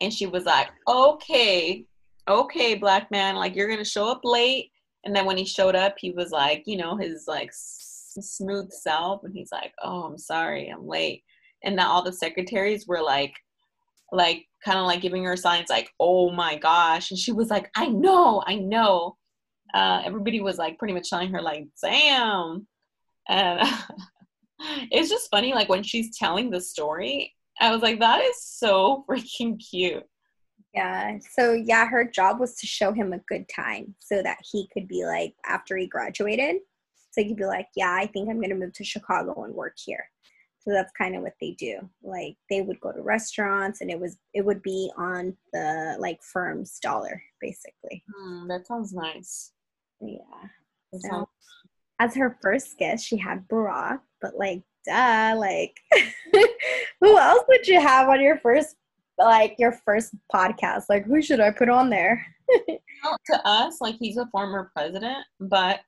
And 0.00 0.12
she 0.12 0.26
was 0.26 0.44
like, 0.44 0.68
okay, 0.88 1.84
okay, 2.28 2.74
black 2.74 3.10
man, 3.10 3.36
like 3.36 3.54
you're 3.54 3.68
gonna 3.68 3.84
show 3.84 4.08
up 4.10 4.20
late. 4.24 4.70
And 5.04 5.14
then 5.14 5.26
when 5.26 5.36
he 5.36 5.44
showed 5.44 5.76
up, 5.76 5.94
he 5.98 6.10
was 6.10 6.30
like, 6.30 6.64
you 6.66 6.76
know, 6.76 6.96
his 6.96 7.24
like 7.28 7.48
s- 7.48 8.16
smooth 8.20 8.72
self, 8.72 9.22
and 9.24 9.34
he's 9.34 9.52
like, 9.52 9.72
oh, 9.82 10.02
I'm 10.02 10.18
sorry, 10.18 10.68
I'm 10.68 10.86
late. 10.86 11.22
And 11.64 11.76
now 11.76 11.90
all 11.90 12.02
the 12.02 12.12
secretaries 12.12 12.86
were 12.86 13.02
like, 13.02 13.34
like 14.12 14.46
kind 14.64 14.78
of 14.78 14.86
like 14.86 15.00
giving 15.02 15.24
her 15.24 15.36
signs, 15.36 15.70
like, 15.70 15.90
oh 16.00 16.30
my 16.32 16.56
gosh, 16.56 17.10
and 17.10 17.18
she 17.18 17.32
was 17.32 17.50
like, 17.50 17.70
I 17.76 17.86
know, 17.86 18.42
I 18.46 18.56
know. 18.56 19.16
Uh, 19.74 20.02
everybody 20.04 20.40
was 20.40 20.58
like 20.58 20.78
pretty 20.78 20.94
much 20.94 21.10
telling 21.10 21.32
her 21.32 21.42
like, 21.42 21.66
damn. 21.82 22.66
And 23.28 23.68
it's 24.90 25.10
just 25.10 25.30
funny, 25.30 25.52
like 25.54 25.68
when 25.68 25.82
she's 25.82 26.16
telling 26.16 26.50
the 26.50 26.60
story, 26.60 27.34
I 27.60 27.70
was 27.72 27.82
like, 27.82 28.00
that 28.00 28.22
is 28.22 28.42
so 28.42 29.04
freaking 29.10 29.60
cute. 29.70 30.04
Yeah. 30.76 31.18
So 31.32 31.54
yeah, 31.54 31.86
her 31.88 32.04
job 32.04 32.38
was 32.38 32.54
to 32.56 32.66
show 32.66 32.92
him 32.92 33.12
a 33.14 33.18
good 33.28 33.48
time 33.48 33.94
so 33.98 34.22
that 34.22 34.38
he 34.44 34.68
could 34.72 34.86
be 34.86 35.04
like 35.04 35.34
after 35.46 35.76
he 35.76 35.86
graduated. 35.86 36.56
So 37.12 37.22
he'd 37.24 37.36
be 37.36 37.46
like, 37.46 37.68
Yeah, 37.74 37.92
I 37.92 38.06
think 38.06 38.28
I'm 38.28 38.40
gonna 38.40 38.54
move 38.54 38.74
to 38.74 38.84
Chicago 38.84 39.42
and 39.44 39.54
work 39.54 39.74
here. 39.82 40.04
So 40.60 40.72
that's 40.72 40.92
kind 40.98 41.16
of 41.16 41.22
what 41.22 41.32
they 41.40 41.52
do. 41.52 41.78
Like 42.02 42.36
they 42.50 42.60
would 42.60 42.78
go 42.80 42.92
to 42.92 43.00
restaurants 43.00 43.80
and 43.80 43.90
it 43.90 43.98
was 43.98 44.18
it 44.34 44.44
would 44.44 44.62
be 44.62 44.90
on 44.98 45.34
the 45.52 45.96
like 45.98 46.22
firm's 46.22 46.78
dollar, 46.80 47.22
basically. 47.40 48.04
Mm, 48.20 48.48
that 48.48 48.66
sounds 48.66 48.92
nice. 48.92 49.52
Yeah. 50.00 50.18
so 50.92 51.08
sounds- 51.08 51.26
as 51.98 52.14
her 52.14 52.36
first 52.42 52.76
guest, 52.76 53.06
she 53.06 53.16
had 53.16 53.48
Barack, 53.48 54.00
but 54.20 54.36
like 54.36 54.62
duh, 54.86 55.34
like 55.38 55.74
who 57.00 57.16
else 57.18 57.44
would 57.48 57.66
you 57.66 57.80
have 57.80 58.10
on 58.10 58.20
your 58.20 58.36
first 58.38 58.76
like 59.18 59.54
your 59.58 59.72
first 59.72 60.14
podcast 60.32 60.84
like 60.88 61.04
who 61.04 61.22
should 61.22 61.40
i 61.40 61.50
put 61.50 61.68
on 61.68 61.90
there 61.90 62.24
to 62.68 63.40
us 63.44 63.80
like 63.80 63.96
he's 63.98 64.16
a 64.16 64.26
former 64.26 64.70
president 64.74 65.24
but 65.40 65.80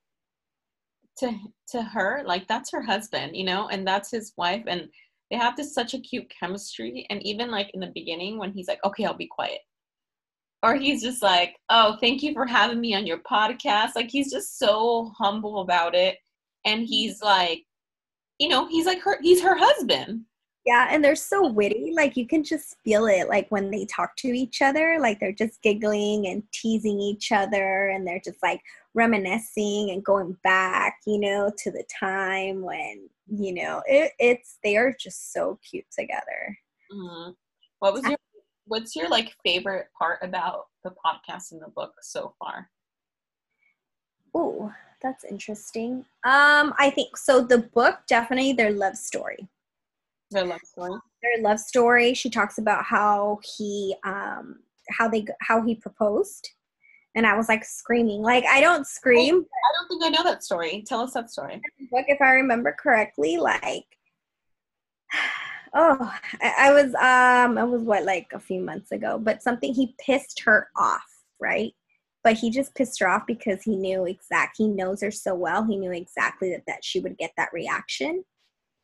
to 1.16 1.32
to 1.68 1.82
her 1.82 2.22
like 2.26 2.46
that's 2.48 2.70
her 2.70 2.82
husband 2.82 3.36
you 3.36 3.44
know 3.44 3.68
and 3.68 3.86
that's 3.86 4.10
his 4.10 4.32
wife 4.36 4.62
and 4.66 4.88
they 5.30 5.36
have 5.36 5.56
this 5.56 5.74
such 5.74 5.92
a 5.94 6.00
cute 6.00 6.30
chemistry 6.30 7.06
and 7.10 7.22
even 7.26 7.50
like 7.50 7.70
in 7.74 7.80
the 7.80 7.92
beginning 7.94 8.38
when 8.38 8.52
he's 8.52 8.68
like 8.68 8.82
okay 8.84 9.04
i'll 9.04 9.14
be 9.14 9.26
quiet 9.26 9.60
or 10.62 10.74
he's 10.74 11.02
just 11.02 11.22
like, 11.22 11.56
"Oh, 11.68 11.96
thank 12.00 12.22
you 12.22 12.32
for 12.32 12.46
having 12.46 12.80
me 12.80 12.94
on 12.94 13.06
your 13.06 13.18
podcast." 13.18 13.90
Like 13.94 14.10
he's 14.10 14.30
just 14.32 14.58
so 14.58 15.12
humble 15.16 15.60
about 15.60 15.94
it, 15.94 16.18
and 16.64 16.84
he's 16.84 17.22
like, 17.22 17.64
you 18.38 18.48
know, 18.48 18.66
he's 18.68 18.86
like 18.86 19.00
her. 19.02 19.18
He's 19.22 19.42
her 19.42 19.56
husband. 19.56 20.22
Yeah, 20.66 20.88
and 20.90 21.02
they're 21.02 21.16
so 21.16 21.46
witty. 21.46 21.92
Like 21.96 22.16
you 22.16 22.26
can 22.26 22.44
just 22.44 22.76
feel 22.84 23.06
it 23.06 23.28
like 23.28 23.48
when 23.48 23.70
they 23.70 23.86
talk 23.86 24.16
to 24.16 24.28
each 24.28 24.60
other, 24.60 24.98
like 25.00 25.18
they're 25.18 25.32
just 25.32 25.62
giggling 25.62 26.26
and 26.26 26.42
teasing 26.52 27.00
each 27.00 27.32
other 27.32 27.88
and 27.88 28.06
they're 28.06 28.20
just 28.22 28.42
like 28.42 28.60
reminiscing 28.92 29.90
and 29.90 30.04
going 30.04 30.36
back, 30.44 30.98
you 31.06 31.18
know, 31.18 31.50
to 31.58 31.70
the 31.70 31.84
time 31.98 32.62
when, 32.62 33.08
you 33.28 33.54
know, 33.54 33.82
it, 33.86 34.12
it's 34.18 34.58
they 34.62 34.76
are 34.76 34.94
just 34.98 35.32
so 35.32 35.58
cute 35.68 35.86
together. 35.90 36.58
Mm-hmm. 36.92 37.30
What 37.78 37.94
was 37.94 38.02
your 38.04 38.18
what's 38.66 38.94
your 38.94 39.08
like 39.08 39.34
favorite 39.44 39.86
part 39.98 40.18
about 40.22 40.66
the 40.84 40.90
podcast 40.90 41.52
and 41.52 41.62
the 41.62 41.68
book 41.68 41.94
so 42.02 42.34
far? 42.38 42.68
Oh, 44.34 44.72
that's 45.02 45.24
interesting. 45.24 46.04
Um, 46.24 46.74
I 46.78 46.92
think 46.94 47.16
so. 47.16 47.40
The 47.40 47.58
book 47.58 48.00
definitely 48.06 48.52
their 48.52 48.72
love 48.72 48.96
story. 48.96 49.48
Their 50.30 50.44
love 50.44 50.60
story. 50.64 51.00
Their 51.22 51.42
love 51.42 51.58
story. 51.58 52.14
She 52.14 52.30
talks 52.30 52.58
about 52.58 52.84
how 52.84 53.40
he, 53.56 53.94
um, 54.04 54.60
how 54.90 55.08
they, 55.08 55.26
how 55.40 55.62
he 55.62 55.74
proposed, 55.74 56.50
and 57.14 57.26
I 57.26 57.36
was 57.36 57.48
like 57.48 57.64
screaming. 57.64 58.22
Like 58.22 58.44
I 58.44 58.60
don't 58.60 58.86
scream. 58.86 59.34
I 59.34 59.78
don't 59.78 59.88
think 59.88 60.04
I 60.04 60.08
know 60.10 60.24
that 60.30 60.44
story. 60.44 60.84
Tell 60.86 61.00
us 61.00 61.14
that 61.14 61.30
story. 61.30 61.60
Book, 61.90 62.04
if 62.08 62.20
I 62.20 62.32
remember 62.32 62.76
correctly, 62.78 63.38
like 63.38 63.86
oh 65.74 66.12
I, 66.40 66.72
was 66.72 66.94
um 66.94 67.58
i 67.58 67.64
was 67.64 67.82
what 67.82 68.04
like 68.04 68.28
a 68.32 68.40
few 68.40 68.60
months 68.60 68.90
ago 68.92 69.18
but 69.18 69.42
something 69.42 69.74
he 69.74 69.94
pissed 70.04 70.40
her 70.44 70.68
off 70.76 71.04
right 71.40 71.72
but 72.24 72.36
he 72.36 72.50
just 72.50 72.74
pissed 72.74 73.00
her 73.00 73.08
off 73.08 73.26
because 73.26 73.62
he 73.62 73.76
knew 73.76 74.06
exact 74.06 74.56
he 74.56 74.68
knows 74.68 75.02
her 75.02 75.10
so 75.10 75.34
well 75.34 75.64
he 75.64 75.76
knew 75.76 75.92
exactly 75.92 76.50
that, 76.50 76.62
that 76.66 76.84
she 76.84 77.00
would 77.00 77.16
get 77.18 77.32
that 77.36 77.52
reaction 77.52 78.24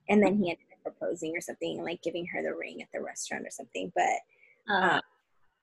and 0.08 0.22
then 0.22 0.36
he 0.36 0.50
ended 0.50 0.66
proposing 0.84 1.36
or 1.36 1.40
something 1.40 1.82
like 1.82 2.00
giving 2.02 2.26
her 2.26 2.42
the 2.42 2.54
ring 2.54 2.80
at 2.80 2.88
the 2.94 3.00
restaurant 3.00 3.44
or 3.44 3.50
something 3.50 3.90
but 3.96 4.20
uh, 4.72 5.00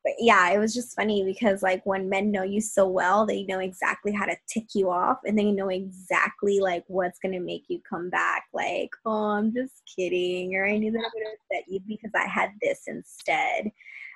but 0.03 0.13
yeah, 0.19 0.49
it 0.49 0.57
was 0.57 0.73
just 0.73 0.95
funny 0.95 1.23
because 1.23 1.62
like 1.62 1.86
when 1.86 2.10
men 2.10 2.31
know 2.31 2.43
you 2.43 2.60
so 2.60 2.88
well, 2.88 3.25
they 3.25 3.43
know 3.43 3.60
exactly 3.60 4.12
how 4.12 4.25
to 4.25 4.36
tick 4.47 4.73
you 4.73 4.89
off 4.89 5.19
and 5.25 5.38
they 5.38 5.51
know 5.51 5.69
exactly 5.69 6.60
like 6.60 6.84
what's 6.88 7.19
gonna 7.19 7.39
make 7.39 7.65
you 7.67 7.79
come 7.88 8.10
back. 8.10 8.45
Like, 8.51 8.89
oh, 9.05 9.29
I'm 9.29 9.53
just 9.53 9.84
kidding, 9.95 10.55
or 10.55 10.67
I 10.67 10.77
knew 10.77 10.91
that 10.91 10.99
I 10.99 11.10
would 11.13 11.23
have 11.23 11.34
upset 11.34 11.71
you 11.71 11.79
because 11.88 12.12
I 12.15 12.27
had 12.27 12.49
this 12.62 12.81
instead. 12.88 13.71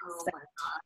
Oh 0.07 0.17
so, 0.19 0.31
my 0.33 0.39
god. 0.39 0.81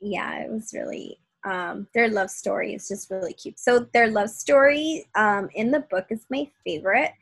Yeah, 0.00 0.44
it 0.44 0.50
was 0.50 0.72
really 0.72 1.18
um 1.44 1.86
their 1.94 2.08
love 2.08 2.30
story 2.30 2.74
is 2.74 2.88
just 2.88 3.10
really 3.10 3.32
cute. 3.32 3.58
So 3.58 3.80
their 3.92 4.10
love 4.10 4.30
story 4.30 5.08
um 5.16 5.48
in 5.54 5.72
the 5.72 5.80
book 5.80 6.06
is 6.10 6.24
my 6.30 6.48
favorite. 6.64 7.12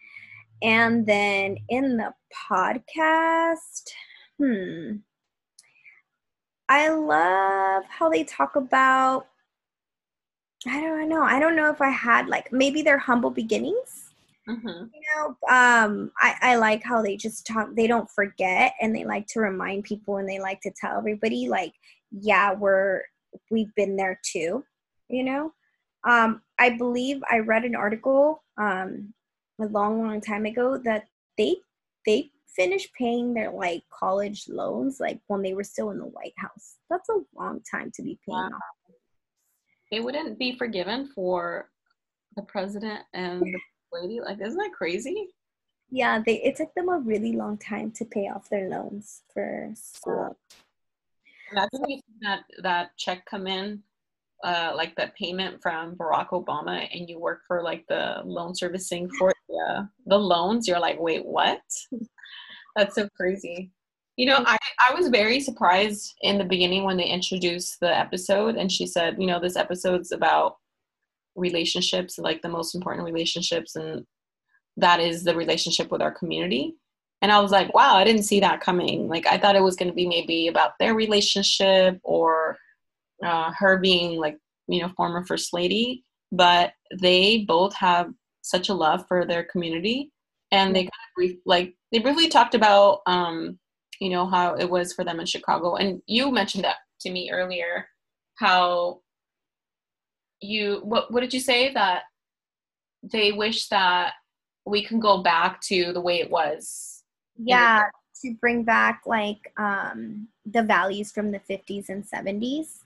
And 0.63 1.07
then 1.07 1.59
in 1.69 1.97
the 1.97 2.13
podcast, 2.51 3.91
hmm 4.39 4.97
I 6.69 6.89
love 6.89 7.85
how 7.89 8.09
they 8.09 8.25
talk 8.25 8.57
about 8.57 9.29
I 10.67 10.81
don't 10.81 11.09
know. 11.09 11.23
I 11.23 11.39
don't 11.39 11.55
know 11.55 11.71
if 11.71 11.81
I 11.81 11.91
had 11.91 12.29
like 12.29 12.53
maybe 12.53 12.83
their 12.83 12.99
humble 12.99 13.31
beginnings. 13.31 14.11
Mm-hmm. 14.49 14.67
You 14.69 15.03
know, 15.15 15.27
um, 15.49 16.13
I, 16.19 16.35
I 16.41 16.57
like 16.57 16.83
how 16.83 17.03
they 17.03 17.17
just 17.17 17.47
talk. 17.47 17.69
They 17.75 17.87
don't 17.87 18.11
forget, 18.11 18.75
and 18.81 18.95
they 18.95 19.05
like 19.05 19.27
to 19.29 19.41
remind 19.41 19.85
people, 19.85 20.19
and 20.19 20.29
they 20.29 20.39
like 20.39 20.61
to 20.63 20.71
tell 20.81 20.99
everybody, 20.99 21.49
like, 21.49 21.73
yeah, 22.13 22.53
we're 22.53 23.03
we've 23.51 23.75
been 23.75 23.97
there 23.97 24.21
too. 24.25 24.65
You 25.09 25.25
know, 25.25 25.53
um, 26.05 26.43
I 26.59 26.71
believe 26.71 27.23
I 27.31 27.39
read 27.41 27.65
an 27.65 27.75
article 27.75 28.45
um, 28.57 29.13
a 29.61 29.67
long, 29.67 30.03
long 30.03 30.21
time 30.21 30.47
ago 30.47 30.79
that 30.79 31.07
they 31.39 31.57
they 32.05 32.31
finished 32.55 32.91
paying 32.99 33.35
their 33.35 33.51
like 33.51 33.83
college 33.91 34.49
loans 34.49 34.99
like 34.99 35.21
when 35.27 35.43
they 35.43 35.55
were 35.55 35.65
still 35.65 35.91
in 35.91 35.99
the 35.99 36.07
White 36.07 36.35
House. 36.39 36.77
That's 36.89 37.09
a 37.09 37.21
long 37.37 37.61
time 37.71 37.91
to 37.95 38.03
be 38.03 38.19
paying 38.27 38.39
wow. 38.39 38.47
off. 38.47 38.95
They 39.91 40.01
wouldn't 40.01 40.39
be 40.39 40.57
forgiven 40.57 41.09
for 41.15 41.71
the 42.35 42.43
president 42.43 43.01
and 43.15 43.43
the 43.43 43.61
lady. 43.93 44.21
Like, 44.21 44.41
isn't 44.41 44.59
that 44.59 44.73
crazy? 44.73 45.29
Yeah, 45.91 46.21
they 46.25 46.43
it 46.43 46.57
took 46.57 46.75
them 46.75 46.89
a 46.89 46.99
really 46.99 47.33
long 47.33 47.59
time 47.59 47.93
to 47.93 48.05
pay 48.05 48.29
off 48.29 48.49
their 48.51 48.69
loans 48.69 49.23
for 49.33 49.69
uh, 49.71 49.75
school. 49.75 50.37
Imagine 51.53 51.85
if 51.89 52.01
that 52.23 52.41
that 52.63 52.97
check 52.97 53.25
come 53.27 53.47
in, 53.47 53.83
uh, 54.45 54.73
like 54.75 54.95
the 54.97 55.11
payment 55.19 55.61
from 55.63 55.97
Barack 55.97 56.29
Obama, 56.31 56.89
and 56.93 57.09
you 57.09 57.19
work 57.19 57.43
for 57.47 57.63
like 57.63 57.85
the 57.89 58.21
loan 58.25 58.55
servicing 58.55 59.09
for 59.19 59.33
the, 59.49 59.89
the 60.07 60.19
loans. 60.19 60.69
You're 60.69 60.81
like, 60.81 61.01
wait, 61.01 61.25
what? 61.25 61.61
That's 62.77 62.95
so 62.95 63.09
crazy. 63.17 63.71
You 64.17 64.27
know, 64.27 64.45
I, 64.47 64.57
I 64.89 64.95
was 64.95 65.09
very 65.09 65.41
surprised 65.41 66.15
in 66.23 66.39
the 66.39 66.45
beginning 66.45 66.85
when 66.85 66.97
they 66.97 67.05
introduced 67.05 67.81
the 67.81 67.97
episode 67.97 68.57
and 68.57 68.73
she 68.73 68.87
said, 68.87 69.17
you 69.19 69.27
know, 69.27 69.39
this 69.39 69.57
episode's 69.57 70.11
about 70.11 70.57
relationships, 71.35 72.19
like 72.19 72.41
the 72.41 72.49
most 72.49 72.75
important 72.75 73.05
relationships, 73.05 73.77
and 73.77 74.07
that 74.79 75.01
is 75.01 75.23
the 75.23 75.35
relationship 75.35 75.91
with 75.91 76.01
our 76.01 76.13
community. 76.13 76.75
And 77.23 77.33
I 77.33 77.41
was 77.41 77.51
like, 77.51 77.73
wow, 77.75 77.97
I 77.97 78.05
didn't 78.05 78.25
see 78.25 78.41
that 78.41 78.61
coming. 78.61 79.09
Like, 79.09 79.27
I 79.27 79.39
thought 79.39 79.57
it 79.57 79.63
was 79.63 79.77
going 79.77 79.89
to 79.89 79.95
be 79.95 80.07
maybe 80.07 80.49
about 80.49 80.73
their 80.79 80.95
relationship 80.95 81.99
or 82.03 82.59
uh, 83.25 83.51
her 83.57 83.79
being 83.79 84.19
like, 84.19 84.39
you 84.69 84.83
know, 84.83 84.91
former 84.97 85.25
First 85.25 85.53
Lady. 85.53 86.05
But 86.33 86.73
they 87.01 87.45
both 87.47 87.75
have 87.77 88.11
such 88.43 88.69
a 88.69 88.75
love 88.75 89.05
for 89.09 89.25
their 89.25 89.45
community 89.45 90.11
and 90.53 90.75
they 90.75 90.83
kind 90.83 90.89
of 90.89 91.15
brief, 91.17 91.37
like 91.45 91.75
they 91.93 91.99
briefly 91.99 92.29
talked 92.29 92.55
about 92.55 93.01
um, 93.07 93.59
you 94.01 94.11
know 94.11 94.27
how 94.27 94.55
it 94.55 94.69
was 94.69 94.93
for 94.93 95.05
them 95.05 95.21
in 95.21 95.27
Chicago, 95.27 95.77
and 95.77 96.01
you 96.07 96.31
mentioned 96.31 96.65
that 96.65 96.77
to 97.01 97.11
me 97.11 97.31
earlier. 97.31 97.87
How 98.37 99.01
you 100.41 100.81
what 100.85 101.13
what 101.13 101.21
did 101.21 101.33
you 101.33 101.41
say 101.41 101.73
that 101.73 102.03
they 103.03 103.33
wish 103.33 103.69
that 103.69 104.13
we 104.67 104.85
can 104.85 105.01
go 105.01 105.23
back 105.23 105.61
to 105.63 105.93
the 105.93 106.01
way 106.01 106.21
it 106.21 106.31
was? 106.31 107.03
Yeah, 107.37 107.87
to 108.23 108.35
bring 108.41 108.63
back 108.63 109.03
like 109.07 109.53
um, 109.57 110.29
the 110.45 110.63
values 110.63 111.13
from 111.13 111.31
the 111.31 111.41
50s 111.41 111.89
and 111.89 112.05
70s 112.05 112.81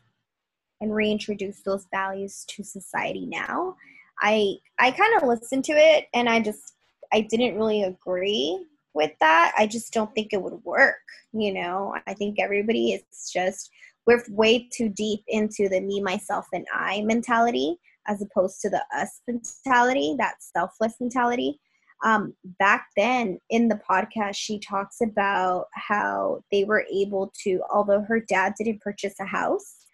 and 0.81 0.95
reintroduce 0.95 1.63
those 1.63 1.87
values 1.93 2.45
to 2.49 2.63
society 2.63 3.27
now. 3.27 3.77
I 4.21 4.57
I 4.79 4.91
kind 4.91 5.17
of 5.17 5.29
listened 5.29 5.65
to 5.65 5.73
it 5.73 6.07
and 6.15 6.29
I 6.29 6.41
just 6.41 6.75
I 7.13 7.23
didn't 7.23 7.57
really 7.57 7.83
agree 7.83 8.65
with 8.95 9.13
that. 9.21 9.53
I 9.57 9.67
just 9.67 9.93
don't 9.93 10.13
think 10.15 10.33
it 10.33 10.43
would 10.43 10.65
work. 10.65 10.97
You 11.33 11.55
know, 11.55 11.95
I 12.07 12.15
think 12.15 12.39
everybody 12.39 12.93
is 12.93 13.31
just, 13.33 13.71
we're 14.07 14.23
way 14.29 14.69
too 14.73 14.89
deep 14.89 15.23
into 15.29 15.69
the 15.69 15.81
me, 15.81 16.01
myself, 16.01 16.47
and 16.53 16.67
I 16.75 17.03
mentality 17.03 17.77
as 18.07 18.23
opposed 18.23 18.61
to 18.63 18.71
the 18.71 18.83
us 18.97 19.21
mentality, 19.29 20.17
that 20.19 20.37
selfless 20.41 20.95
mentality. 21.01 21.61
Um, 22.03 22.35
back 22.59 22.87
then 22.97 23.39
in 23.51 23.69
the 23.69 23.79
podcast, 23.89 24.37
she 24.37 24.59
talks 24.59 25.03
about 25.03 25.67
how 25.75 26.43
they 26.51 26.65
were 26.65 26.87
able 26.93 27.33
to, 27.45 27.61
although 27.73 28.01
her 28.01 28.21
dad 28.21 28.55
didn't 28.57 28.81
purchase 28.81 29.15
a 29.21 29.27
house, 29.27 29.85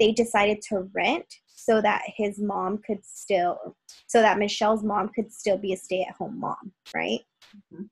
they 0.00 0.10
decided 0.12 0.60
to 0.62 0.88
rent 0.92 1.26
so 1.46 1.80
that 1.80 2.02
his 2.16 2.38
mom 2.38 2.78
could 2.78 3.04
still 3.04 3.76
so 4.08 4.20
that 4.22 4.38
Michelle's 4.38 4.82
mom 4.82 5.10
could 5.10 5.32
still 5.32 5.58
be 5.58 5.72
a 5.72 5.76
stay-at-home 5.76 6.40
mom, 6.40 6.72
right? 6.94 7.20
Mm-hmm. 7.54 7.84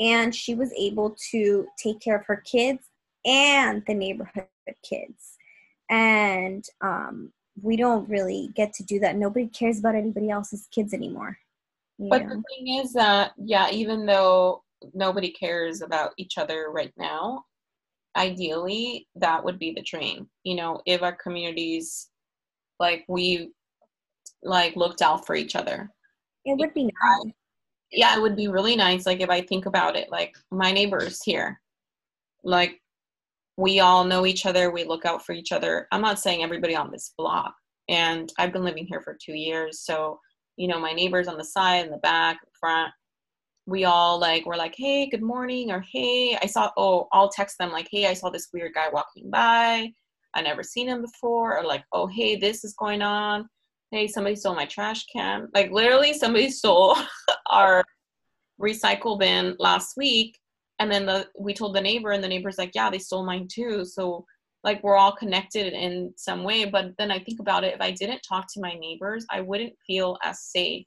And 0.00 0.34
she 0.34 0.54
was 0.54 0.72
able 0.78 1.14
to 1.30 1.66
take 1.76 2.00
care 2.00 2.16
of 2.16 2.24
her 2.26 2.42
kids 2.44 2.86
and 3.26 3.82
the 3.86 3.94
neighborhood 3.94 4.46
kids. 4.88 5.36
And 5.90 6.64
um, 6.80 7.32
we 7.60 7.76
don't 7.76 8.08
really 8.08 8.50
get 8.54 8.72
to 8.74 8.84
do 8.84 8.98
that. 9.00 9.16
Nobody 9.16 9.46
cares 9.48 9.78
about 9.78 9.94
anybody 9.94 10.30
else's 10.30 10.68
kids 10.74 10.94
anymore. 10.94 11.36
But 11.98 12.22
know? 12.22 12.36
the 12.36 12.42
thing 12.48 12.78
is 12.80 12.92
that, 12.94 13.32
yeah, 13.36 13.70
even 13.70 14.06
though 14.06 14.62
nobody 14.94 15.30
cares 15.30 15.82
about 15.82 16.12
each 16.16 16.38
other 16.38 16.68
right 16.70 16.92
now, 16.96 17.44
ideally 18.16 19.06
that 19.16 19.42
would 19.44 19.58
be 19.58 19.72
the 19.72 19.82
dream. 19.82 20.28
You 20.44 20.56
know, 20.56 20.80
if 20.86 21.02
our 21.02 21.16
communities 21.16 22.08
like 22.78 23.04
we 23.08 23.52
like 24.42 24.76
looked 24.76 25.02
out 25.02 25.26
for 25.26 25.34
each 25.34 25.56
other. 25.56 25.88
It 26.44 26.58
would 26.58 26.74
be 26.74 26.84
nice. 26.84 27.32
Yeah, 27.92 28.16
it 28.16 28.20
would 28.20 28.36
be 28.36 28.48
really 28.48 28.74
nice. 28.74 29.06
Like 29.06 29.20
if 29.20 29.30
I 29.30 29.42
think 29.42 29.66
about 29.66 29.96
it, 29.96 30.10
like 30.10 30.34
my 30.50 30.72
neighbors 30.72 31.22
here, 31.22 31.60
like 32.42 32.80
we 33.56 33.80
all 33.80 34.02
know 34.04 34.26
each 34.26 34.46
other. 34.46 34.70
We 34.70 34.84
look 34.84 35.04
out 35.04 35.24
for 35.24 35.32
each 35.32 35.52
other. 35.52 35.86
I'm 35.92 36.00
not 36.00 36.18
saying 36.18 36.42
everybody 36.42 36.74
on 36.74 36.90
this 36.90 37.12
block, 37.16 37.54
and 37.88 38.32
I've 38.38 38.52
been 38.52 38.64
living 38.64 38.86
here 38.86 39.00
for 39.00 39.16
two 39.24 39.34
years, 39.34 39.80
so 39.80 40.18
you 40.56 40.68
know 40.68 40.80
my 40.80 40.92
neighbors 40.92 41.28
on 41.28 41.38
the 41.38 41.44
side 41.44 41.84
and 41.84 41.92
the 41.92 41.98
back, 41.98 42.38
front. 42.58 42.92
We 43.66 43.84
all 43.84 44.18
like 44.18 44.44
we're 44.44 44.56
like, 44.56 44.74
hey, 44.76 45.08
good 45.08 45.22
morning, 45.22 45.70
or 45.70 45.84
hey, 45.92 46.36
I 46.42 46.46
saw. 46.46 46.70
Oh, 46.76 47.08
I'll 47.12 47.28
text 47.30 47.58
them 47.58 47.70
like, 47.70 47.88
hey, 47.90 48.06
I 48.06 48.14
saw 48.14 48.30
this 48.30 48.48
weird 48.52 48.74
guy 48.74 48.88
walking 48.92 49.30
by 49.30 49.92
I 50.34 50.42
never 50.42 50.62
seen 50.62 50.88
him 50.88 51.02
before, 51.02 51.58
or 51.58 51.64
like, 51.64 51.84
oh 51.92 52.06
hey, 52.06 52.36
this 52.36 52.64
is 52.64 52.74
going 52.74 53.02
on. 53.02 53.48
Hey, 53.90 54.08
somebody 54.08 54.36
stole 54.36 54.54
my 54.54 54.64
trash 54.64 55.04
can. 55.06 55.48
Like 55.54 55.70
literally, 55.70 56.14
somebody 56.14 56.50
stole 56.50 56.96
our 57.50 57.84
recycle 58.60 59.18
bin 59.18 59.56
last 59.58 59.96
week, 59.96 60.38
and 60.78 60.90
then 60.90 61.06
the 61.06 61.28
we 61.38 61.54
told 61.54 61.74
the 61.74 61.80
neighbor, 61.80 62.12
and 62.12 62.24
the 62.24 62.28
neighbor's 62.28 62.58
like, 62.58 62.72
yeah, 62.74 62.90
they 62.90 62.98
stole 62.98 63.24
mine 63.24 63.48
too. 63.52 63.84
So 63.84 64.24
like 64.64 64.82
we're 64.82 64.96
all 64.96 65.12
connected 65.12 65.72
in 65.72 66.12
some 66.16 66.44
way. 66.44 66.64
But 66.64 66.92
then 66.98 67.10
I 67.10 67.18
think 67.18 67.40
about 67.40 67.64
it, 67.64 67.74
if 67.74 67.80
I 67.80 67.90
didn't 67.90 68.22
talk 68.26 68.46
to 68.52 68.60
my 68.60 68.74
neighbors, 68.74 69.26
I 69.30 69.40
wouldn't 69.40 69.74
feel 69.86 70.16
as 70.22 70.40
safe. 70.40 70.86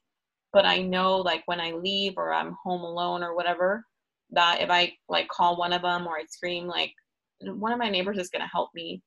But 0.52 0.64
I 0.64 0.78
know 0.78 1.16
like 1.16 1.42
when 1.46 1.60
I 1.60 1.72
leave 1.72 2.14
or 2.16 2.32
I'm 2.32 2.56
home 2.64 2.82
alone 2.82 3.22
or 3.22 3.34
whatever, 3.34 3.84
that 4.30 4.60
if 4.60 4.70
I 4.70 4.92
like 5.08 5.28
call 5.28 5.56
one 5.56 5.72
of 5.72 5.82
them 5.82 6.06
or 6.06 6.16
I 6.16 6.24
scream, 6.28 6.66
like 6.66 6.92
one 7.40 7.72
of 7.72 7.78
my 7.78 7.90
neighbors 7.90 8.18
is 8.18 8.30
gonna 8.30 8.48
help 8.52 8.70
me. 8.74 9.02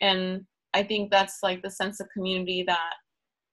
And 0.00 0.42
I 0.74 0.82
think 0.82 1.10
that's 1.10 1.38
like 1.42 1.62
the 1.62 1.70
sense 1.70 2.00
of 2.00 2.08
community 2.14 2.64
that 2.66 2.94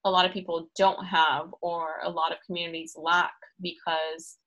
a 0.06 0.12
lot 0.12 0.26
of 0.26 0.32
people 0.32 0.70
don't 0.78 1.04
have 1.06 1.48
or 1.62 2.00
a 2.04 2.10
lot 2.10 2.32
of 2.32 2.38
communities 2.46 2.94
lack 2.98 3.34
because 3.62 4.38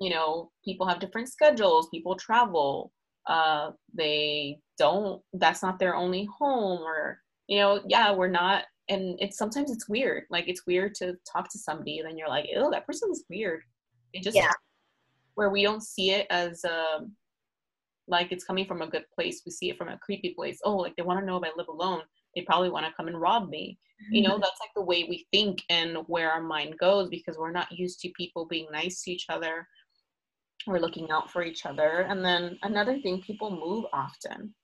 you 0.00 0.10
know 0.10 0.50
people 0.64 0.86
have 0.86 1.00
different 1.00 1.28
schedules 1.28 1.88
people 1.90 2.14
travel 2.16 2.92
uh 3.26 3.70
they 3.94 4.58
don't 4.78 5.22
that's 5.34 5.62
not 5.62 5.78
their 5.78 5.94
only 5.94 6.28
home 6.38 6.80
or 6.82 7.18
you 7.46 7.58
know 7.58 7.80
yeah 7.88 8.12
we're 8.12 8.28
not 8.28 8.64
and 8.88 9.18
it's 9.20 9.38
sometimes 9.38 9.70
it's 9.70 9.88
weird 9.88 10.24
like 10.30 10.46
it's 10.48 10.66
weird 10.66 10.94
to 10.94 11.14
talk 11.30 11.48
to 11.48 11.58
somebody 11.58 11.98
and 11.98 12.08
then 12.08 12.18
you're 12.18 12.28
like 12.28 12.48
oh 12.56 12.70
that 12.70 12.86
person's 12.86 13.24
weird. 13.30 13.62
It 14.12 14.22
just 14.22 14.36
yeah. 14.36 14.52
where 15.34 15.50
we 15.50 15.62
don't 15.62 15.82
see 15.82 16.10
it 16.10 16.26
as 16.30 16.64
um 16.64 17.12
like 18.06 18.30
it's 18.30 18.44
coming 18.44 18.66
from 18.66 18.82
a 18.82 18.86
good 18.86 19.04
place 19.14 19.42
we 19.44 19.50
see 19.50 19.70
it 19.70 19.78
from 19.78 19.88
a 19.88 19.98
creepy 19.98 20.34
place 20.34 20.60
oh 20.64 20.76
like 20.76 20.94
they 20.96 21.02
want 21.02 21.18
to 21.18 21.26
know 21.26 21.36
if 21.36 21.42
i 21.42 21.50
live 21.56 21.68
alone 21.68 22.02
they 22.34 22.42
probably 22.42 22.70
want 22.70 22.86
to 22.86 22.92
come 22.92 23.08
and 23.08 23.20
rob 23.20 23.48
me. 23.48 23.78
You 24.10 24.22
know 24.22 24.38
that's 24.38 24.60
like 24.60 24.70
the 24.74 24.82
way 24.82 25.06
we 25.08 25.26
think 25.32 25.62
and 25.70 25.98
where 26.08 26.30
our 26.30 26.42
mind 26.42 26.76
goes 26.78 27.08
because 27.08 27.38
we're 27.38 27.52
not 27.52 27.70
used 27.72 28.00
to 28.00 28.10
people 28.10 28.44
being 28.44 28.66
nice 28.70 29.02
to 29.02 29.12
each 29.12 29.26
other. 29.28 29.66
We're 30.66 30.80
looking 30.80 31.10
out 31.10 31.30
for 31.30 31.42
each 31.42 31.64
other 31.64 32.06
and 32.08 32.24
then 32.24 32.58
another 32.62 32.98
thing 33.00 33.22
people 33.22 33.50
move 33.50 33.84
often 33.92 34.54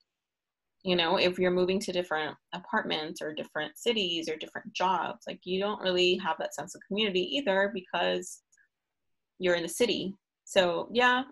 you 0.83 0.97
know 0.97 1.17
if 1.17 1.39
you're 1.39 1.51
moving 1.51 1.79
to 1.79 1.93
different 1.93 2.35
apartments 2.55 3.21
or 3.21 3.35
different 3.35 3.77
cities 3.77 4.29
or 4.29 4.37
different 4.37 4.73
jobs 4.73 5.25
like 5.27 5.41
you 5.45 5.61
don't 5.61 5.81
really 5.81 6.17
have 6.17 6.37
that 6.39 6.55
sense 6.55 6.75
of 6.75 6.81
community 6.87 7.21
either 7.37 7.71
because 7.75 8.41
you're 9.39 9.55
in 9.55 9.63
the 9.63 9.69
city. 9.69 10.15
So 10.45 10.89
yeah 10.93 11.23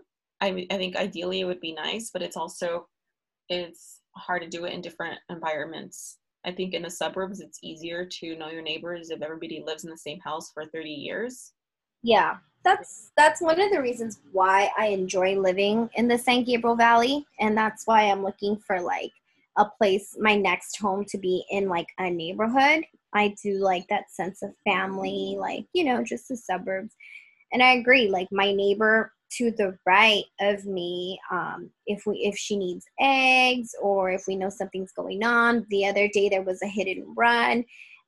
i, 0.40 0.66
I 0.70 0.76
think 0.76 0.96
ideally 0.96 1.40
it 1.40 1.44
would 1.44 1.60
be 1.60 1.72
nice 1.72 2.10
but 2.12 2.22
it's 2.22 2.36
also 2.36 2.86
it's 3.48 4.00
hard 4.14 4.42
to 4.42 4.48
do 4.48 4.66
it 4.66 4.74
in 4.74 4.80
different 4.80 5.18
environments. 5.30 6.18
I 6.44 6.52
think 6.52 6.74
in 6.74 6.82
the 6.82 6.90
suburbs 6.90 7.40
it's 7.40 7.58
easier 7.62 8.04
to 8.04 8.36
know 8.36 8.50
your 8.50 8.62
neighbors 8.62 9.10
if 9.10 9.22
everybody 9.22 9.62
lives 9.64 9.84
in 9.84 9.90
the 9.90 9.98
same 9.98 10.20
house 10.20 10.50
for 10.52 10.66
30 10.66 10.90
years. 10.90 11.52
Yeah 12.02 12.36
that's 12.64 13.12
that's 13.16 13.40
one 13.40 13.60
of 13.60 13.70
the 13.70 13.80
reasons 13.80 14.18
why 14.32 14.68
i 14.76 14.86
enjoy 14.86 15.38
living 15.38 15.88
in 15.94 16.08
the 16.08 16.18
san 16.18 16.42
gabriel 16.42 16.74
valley 16.74 17.24
and 17.40 17.56
that's 17.56 17.86
why 17.86 18.02
i'm 18.02 18.22
looking 18.22 18.56
for 18.56 18.80
like 18.80 19.12
a 19.56 19.66
place 19.78 20.16
my 20.18 20.36
next 20.36 20.78
home 20.78 21.04
to 21.08 21.18
be 21.18 21.44
in 21.50 21.68
like 21.68 21.88
a 21.98 22.10
neighborhood. 22.10 22.84
I 23.14 23.34
do 23.42 23.54
like 23.58 23.86
that 23.88 24.10
sense 24.10 24.42
of 24.42 24.50
family 24.64 25.36
like 25.38 25.66
you 25.72 25.84
know 25.84 26.04
just 26.04 26.28
the 26.28 26.36
suburbs. 26.36 26.94
And 27.52 27.62
i 27.62 27.72
agree 27.72 28.08
like 28.08 28.28
my 28.30 28.52
neighbor 28.52 29.12
to 29.30 29.50
the 29.50 29.76
right 29.86 30.24
of 30.40 30.64
me 30.64 31.18
um, 31.30 31.70
if 31.86 32.06
we 32.06 32.18
if 32.18 32.36
she 32.36 32.56
needs 32.56 32.86
eggs 33.00 33.74
or 33.82 34.10
if 34.10 34.24
we 34.26 34.36
know 34.36 34.50
something's 34.50 34.92
going 34.92 35.22
on. 35.22 35.66
The 35.70 35.86
other 35.86 36.08
day 36.08 36.28
there 36.28 36.42
was 36.42 36.62
a 36.62 36.66
hit 36.66 36.88
and 36.88 37.06
run 37.16 37.64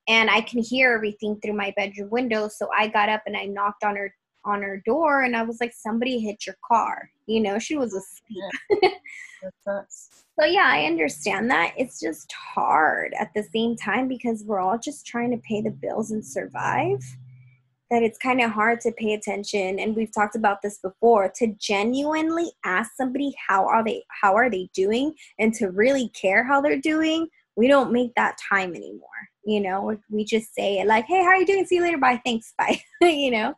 and 0.07 0.29
i 0.31 0.41
can 0.41 0.63
hear 0.63 0.93
everything 0.93 1.39
through 1.39 1.53
my 1.53 1.73
bedroom 1.75 2.09
window. 2.09 2.47
So 2.47 2.69
i 2.77 2.87
got 2.87 3.09
up 3.09 3.23
and 3.25 3.37
i 3.37 3.45
knocked 3.45 3.83
on 3.83 3.95
her 3.95 4.13
on 4.43 4.63
her 4.63 4.81
door 4.85 5.21
and 5.21 5.35
i 5.35 5.43
was 5.43 5.59
like 5.61 5.73
somebody 5.73 6.19
hit 6.19 6.45
your 6.45 6.57
car. 6.67 7.09
You 7.27 7.41
know 7.41 7.59
she 7.59 7.77
was 7.77 7.93
asleep. 7.93 8.43
Yeah. 8.83 8.89
So 10.39 10.45
yeah, 10.45 10.69
I 10.71 10.85
understand 10.85 11.51
that. 11.51 11.73
It's 11.77 11.99
just 11.99 12.31
hard 12.31 13.13
at 13.19 13.31
the 13.35 13.43
same 13.53 13.75
time 13.75 14.07
because 14.07 14.43
we're 14.45 14.59
all 14.59 14.79
just 14.79 15.05
trying 15.05 15.31
to 15.31 15.37
pay 15.37 15.61
the 15.61 15.71
bills 15.71 16.11
and 16.11 16.25
survive. 16.25 16.99
That 17.89 18.03
it's 18.03 18.17
kind 18.17 18.39
of 18.39 18.51
hard 18.51 18.79
to 18.81 18.91
pay 18.93 19.13
attention 19.13 19.77
and 19.77 19.93
we've 19.93 20.13
talked 20.13 20.37
about 20.37 20.61
this 20.61 20.79
before 20.79 21.29
to 21.35 21.53
genuinely 21.59 22.49
ask 22.63 22.91
somebody 22.95 23.35
how 23.49 23.67
are 23.67 23.83
they 23.83 24.05
how 24.21 24.33
are 24.33 24.49
they 24.49 24.69
doing 24.73 25.13
and 25.39 25.53
to 25.55 25.71
really 25.71 26.07
care 26.09 26.45
how 26.45 26.61
they're 26.61 26.79
doing. 26.79 27.27
We 27.57 27.67
don't 27.67 27.91
make 27.91 28.15
that 28.15 28.37
time 28.49 28.73
anymore. 28.75 29.09
You 29.43 29.59
know, 29.59 29.97
we 30.09 30.23
just 30.23 30.55
say 30.55 30.79
it 30.79 30.87
like, 30.87 31.05
"Hey, 31.05 31.21
how 31.21 31.29
are 31.31 31.35
you 31.35 31.45
doing? 31.45 31.65
See 31.65 31.75
you 31.75 31.81
later. 31.81 31.97
Bye. 31.97 32.21
Thanks. 32.23 32.53
Bye." 32.57 32.81
you 33.01 33.31
know. 33.31 33.53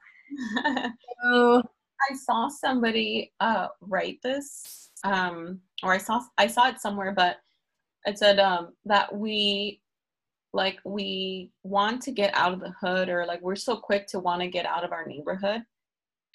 so 1.24 1.62
I 2.12 2.16
saw 2.16 2.50
somebody 2.50 3.32
uh, 3.40 3.68
write 3.82 4.18
this 4.24 4.90
um, 5.04 5.60
or 5.84 5.94
I 5.94 5.98
saw 5.98 6.22
I 6.38 6.48
saw 6.48 6.70
it 6.70 6.80
somewhere, 6.80 7.14
but 7.16 7.38
it 8.06 8.18
said 8.18 8.40
um, 8.40 8.74
that 8.86 9.14
we 9.16 9.82
like 10.54 10.80
we 10.86 11.52
want 11.64 12.02
to 12.04 12.12
get 12.12 12.34
out 12.36 12.54
of 12.54 12.60
the 12.60 12.74
hood 12.80 13.10
or 13.10 13.26
like 13.26 13.42
we're 13.42 13.56
so 13.56 13.76
quick 13.76 14.08
to 14.08 14.20
want 14.20 14.42
to 14.42 14.48
get 14.48 14.66
out 14.66 14.84
of 14.84 14.92
our 14.92 15.06
neighborhood 15.06 15.62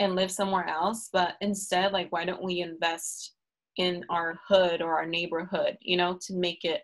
and 0.01 0.15
live 0.15 0.31
somewhere 0.31 0.67
else 0.67 1.09
but 1.13 1.37
instead 1.41 1.93
like 1.93 2.11
why 2.11 2.25
don't 2.25 2.43
we 2.43 2.61
invest 2.61 3.35
in 3.77 4.05
our 4.11 4.39
hood 4.47 4.83
or 4.83 4.97
our 4.97 5.07
neighborhood 5.07 5.77
you 5.81 5.97
know 5.97 6.19
to 6.21 6.35
make 6.35 6.65
it 6.65 6.83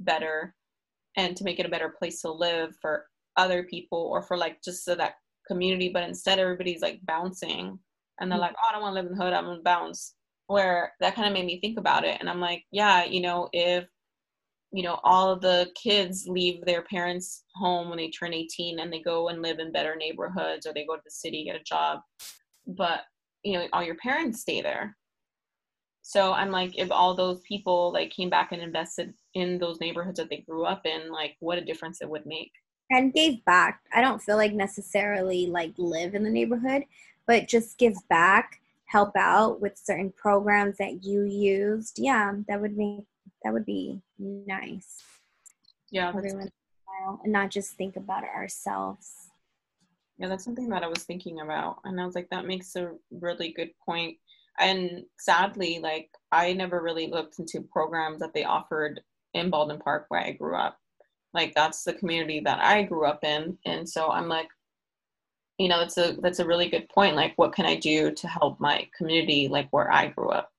better 0.00 0.54
and 1.16 1.36
to 1.36 1.44
make 1.44 1.58
it 1.58 1.66
a 1.66 1.70
better 1.70 1.94
place 1.98 2.22
to 2.22 2.30
live 2.30 2.74
for 2.80 3.06
other 3.36 3.64
people 3.64 4.08
or 4.10 4.22
for 4.22 4.36
like 4.36 4.62
just 4.62 4.84
so 4.84 4.94
that 4.94 5.16
community 5.46 5.90
but 5.92 6.02
instead 6.02 6.38
everybody's 6.38 6.80
like 6.80 6.98
bouncing 7.04 7.78
and 8.20 8.30
they're 8.30 8.38
mm. 8.38 8.42
like 8.42 8.54
oh 8.56 8.68
i 8.68 8.72
don't 8.72 8.82
want 8.82 8.94
to 8.94 9.00
live 9.00 9.10
in 9.10 9.16
the 9.16 9.22
hood 9.22 9.32
i'm 9.32 9.44
gonna 9.44 9.60
bounce 9.62 10.14
where 10.50 10.94
that 10.98 11.14
kind 11.14 11.28
of 11.28 11.32
made 11.32 11.46
me 11.46 11.60
think 11.60 11.78
about 11.78 12.04
it 12.04 12.16
and 12.18 12.28
i'm 12.28 12.40
like 12.40 12.64
yeah 12.72 13.04
you 13.04 13.20
know 13.20 13.48
if 13.52 13.86
you 14.72 14.82
know 14.82 14.98
all 15.04 15.30
of 15.30 15.40
the 15.40 15.70
kids 15.80 16.26
leave 16.28 16.64
their 16.64 16.82
parents 16.82 17.44
home 17.54 17.88
when 17.88 17.98
they 17.98 18.10
turn 18.10 18.34
18 18.34 18.80
and 18.80 18.92
they 18.92 19.00
go 19.00 19.28
and 19.28 19.42
live 19.42 19.60
in 19.60 19.70
better 19.70 19.94
neighborhoods 19.94 20.66
or 20.66 20.74
they 20.74 20.84
go 20.84 20.96
to 20.96 21.02
the 21.04 21.10
city 21.10 21.44
get 21.44 21.60
a 21.60 21.62
job 21.62 22.00
but 22.66 23.02
you 23.44 23.52
know 23.52 23.66
all 23.72 23.82
your 23.82 23.96
parents 23.96 24.40
stay 24.40 24.60
there. 24.60 24.96
So 26.02 26.32
i'm 26.32 26.50
like 26.50 26.76
if 26.76 26.90
all 26.90 27.14
those 27.14 27.40
people 27.40 27.92
like 27.92 28.10
came 28.10 28.30
back 28.30 28.50
and 28.52 28.60
invested 28.60 29.14
in 29.34 29.58
those 29.58 29.80
neighborhoods 29.80 30.18
that 30.18 30.28
they 30.30 30.38
grew 30.38 30.64
up 30.64 30.84
in 30.84 31.12
like 31.12 31.36
what 31.38 31.58
a 31.58 31.64
difference 31.64 32.00
it 32.00 32.10
would 32.10 32.26
make. 32.26 32.52
And 32.90 33.14
gave 33.14 33.44
back. 33.44 33.82
I 33.94 34.00
don't 34.00 34.20
feel 34.20 34.36
like 34.36 34.52
necessarily 34.52 35.46
like 35.46 35.72
live 35.78 36.16
in 36.16 36.24
the 36.24 36.30
neighborhood 36.30 36.84
but 37.26 37.46
just 37.46 37.78
give 37.78 37.94
back 38.08 38.59
help 38.90 39.12
out 39.16 39.60
with 39.60 39.78
certain 39.78 40.12
programs 40.16 40.76
that 40.78 41.04
you 41.04 41.22
used. 41.22 41.96
Yeah 41.98 42.32
that 42.48 42.60
would 42.60 42.76
be 42.76 43.00
that 43.44 43.52
would 43.52 43.64
be 43.64 44.00
nice. 44.18 45.02
Yeah. 45.90 46.08
Everyone 46.08 46.50
and 47.24 47.32
not 47.32 47.50
just 47.50 47.76
think 47.76 47.96
about 47.96 48.24
it 48.24 48.30
ourselves. 48.34 49.12
Yeah 50.18 50.28
that's 50.28 50.44
something 50.44 50.68
that 50.68 50.82
i 50.82 50.88
was 50.88 51.04
thinking 51.04 51.40
about 51.40 51.78
and 51.84 51.98
i 51.98 52.04
was 52.04 52.14
like 52.14 52.28
that 52.30 52.46
makes 52.46 52.76
a 52.76 52.92
really 53.10 53.52
good 53.52 53.70
point. 53.86 54.16
And 54.58 55.04
sadly 55.18 55.78
like 55.80 56.10
i 56.32 56.52
never 56.52 56.82
really 56.82 57.06
looked 57.06 57.38
into 57.38 57.62
programs 57.62 58.18
that 58.18 58.34
they 58.34 58.44
offered 58.44 59.00
in 59.34 59.50
baldwin 59.50 59.78
park 59.78 60.06
where 60.08 60.20
i 60.20 60.32
grew 60.32 60.56
up. 60.56 60.76
Like 61.32 61.54
that's 61.54 61.84
the 61.84 61.94
community 61.94 62.40
that 62.40 62.58
i 62.58 62.82
grew 62.82 63.06
up 63.06 63.22
in 63.22 63.56
and 63.64 63.88
so 63.88 64.10
i'm 64.10 64.28
like 64.28 64.48
you 65.60 65.68
know 65.68 65.80
it's 65.80 65.98
a 65.98 66.16
that's 66.22 66.38
a 66.38 66.46
really 66.46 66.70
good 66.70 66.88
point 66.88 67.14
like 67.14 67.34
what 67.36 67.52
can 67.52 67.66
i 67.66 67.76
do 67.76 68.10
to 68.10 68.26
help 68.26 68.58
my 68.58 68.88
community 68.96 69.46
like 69.46 69.68
where 69.70 69.92
i 69.92 70.08
grew 70.08 70.30
up? 70.30 70.50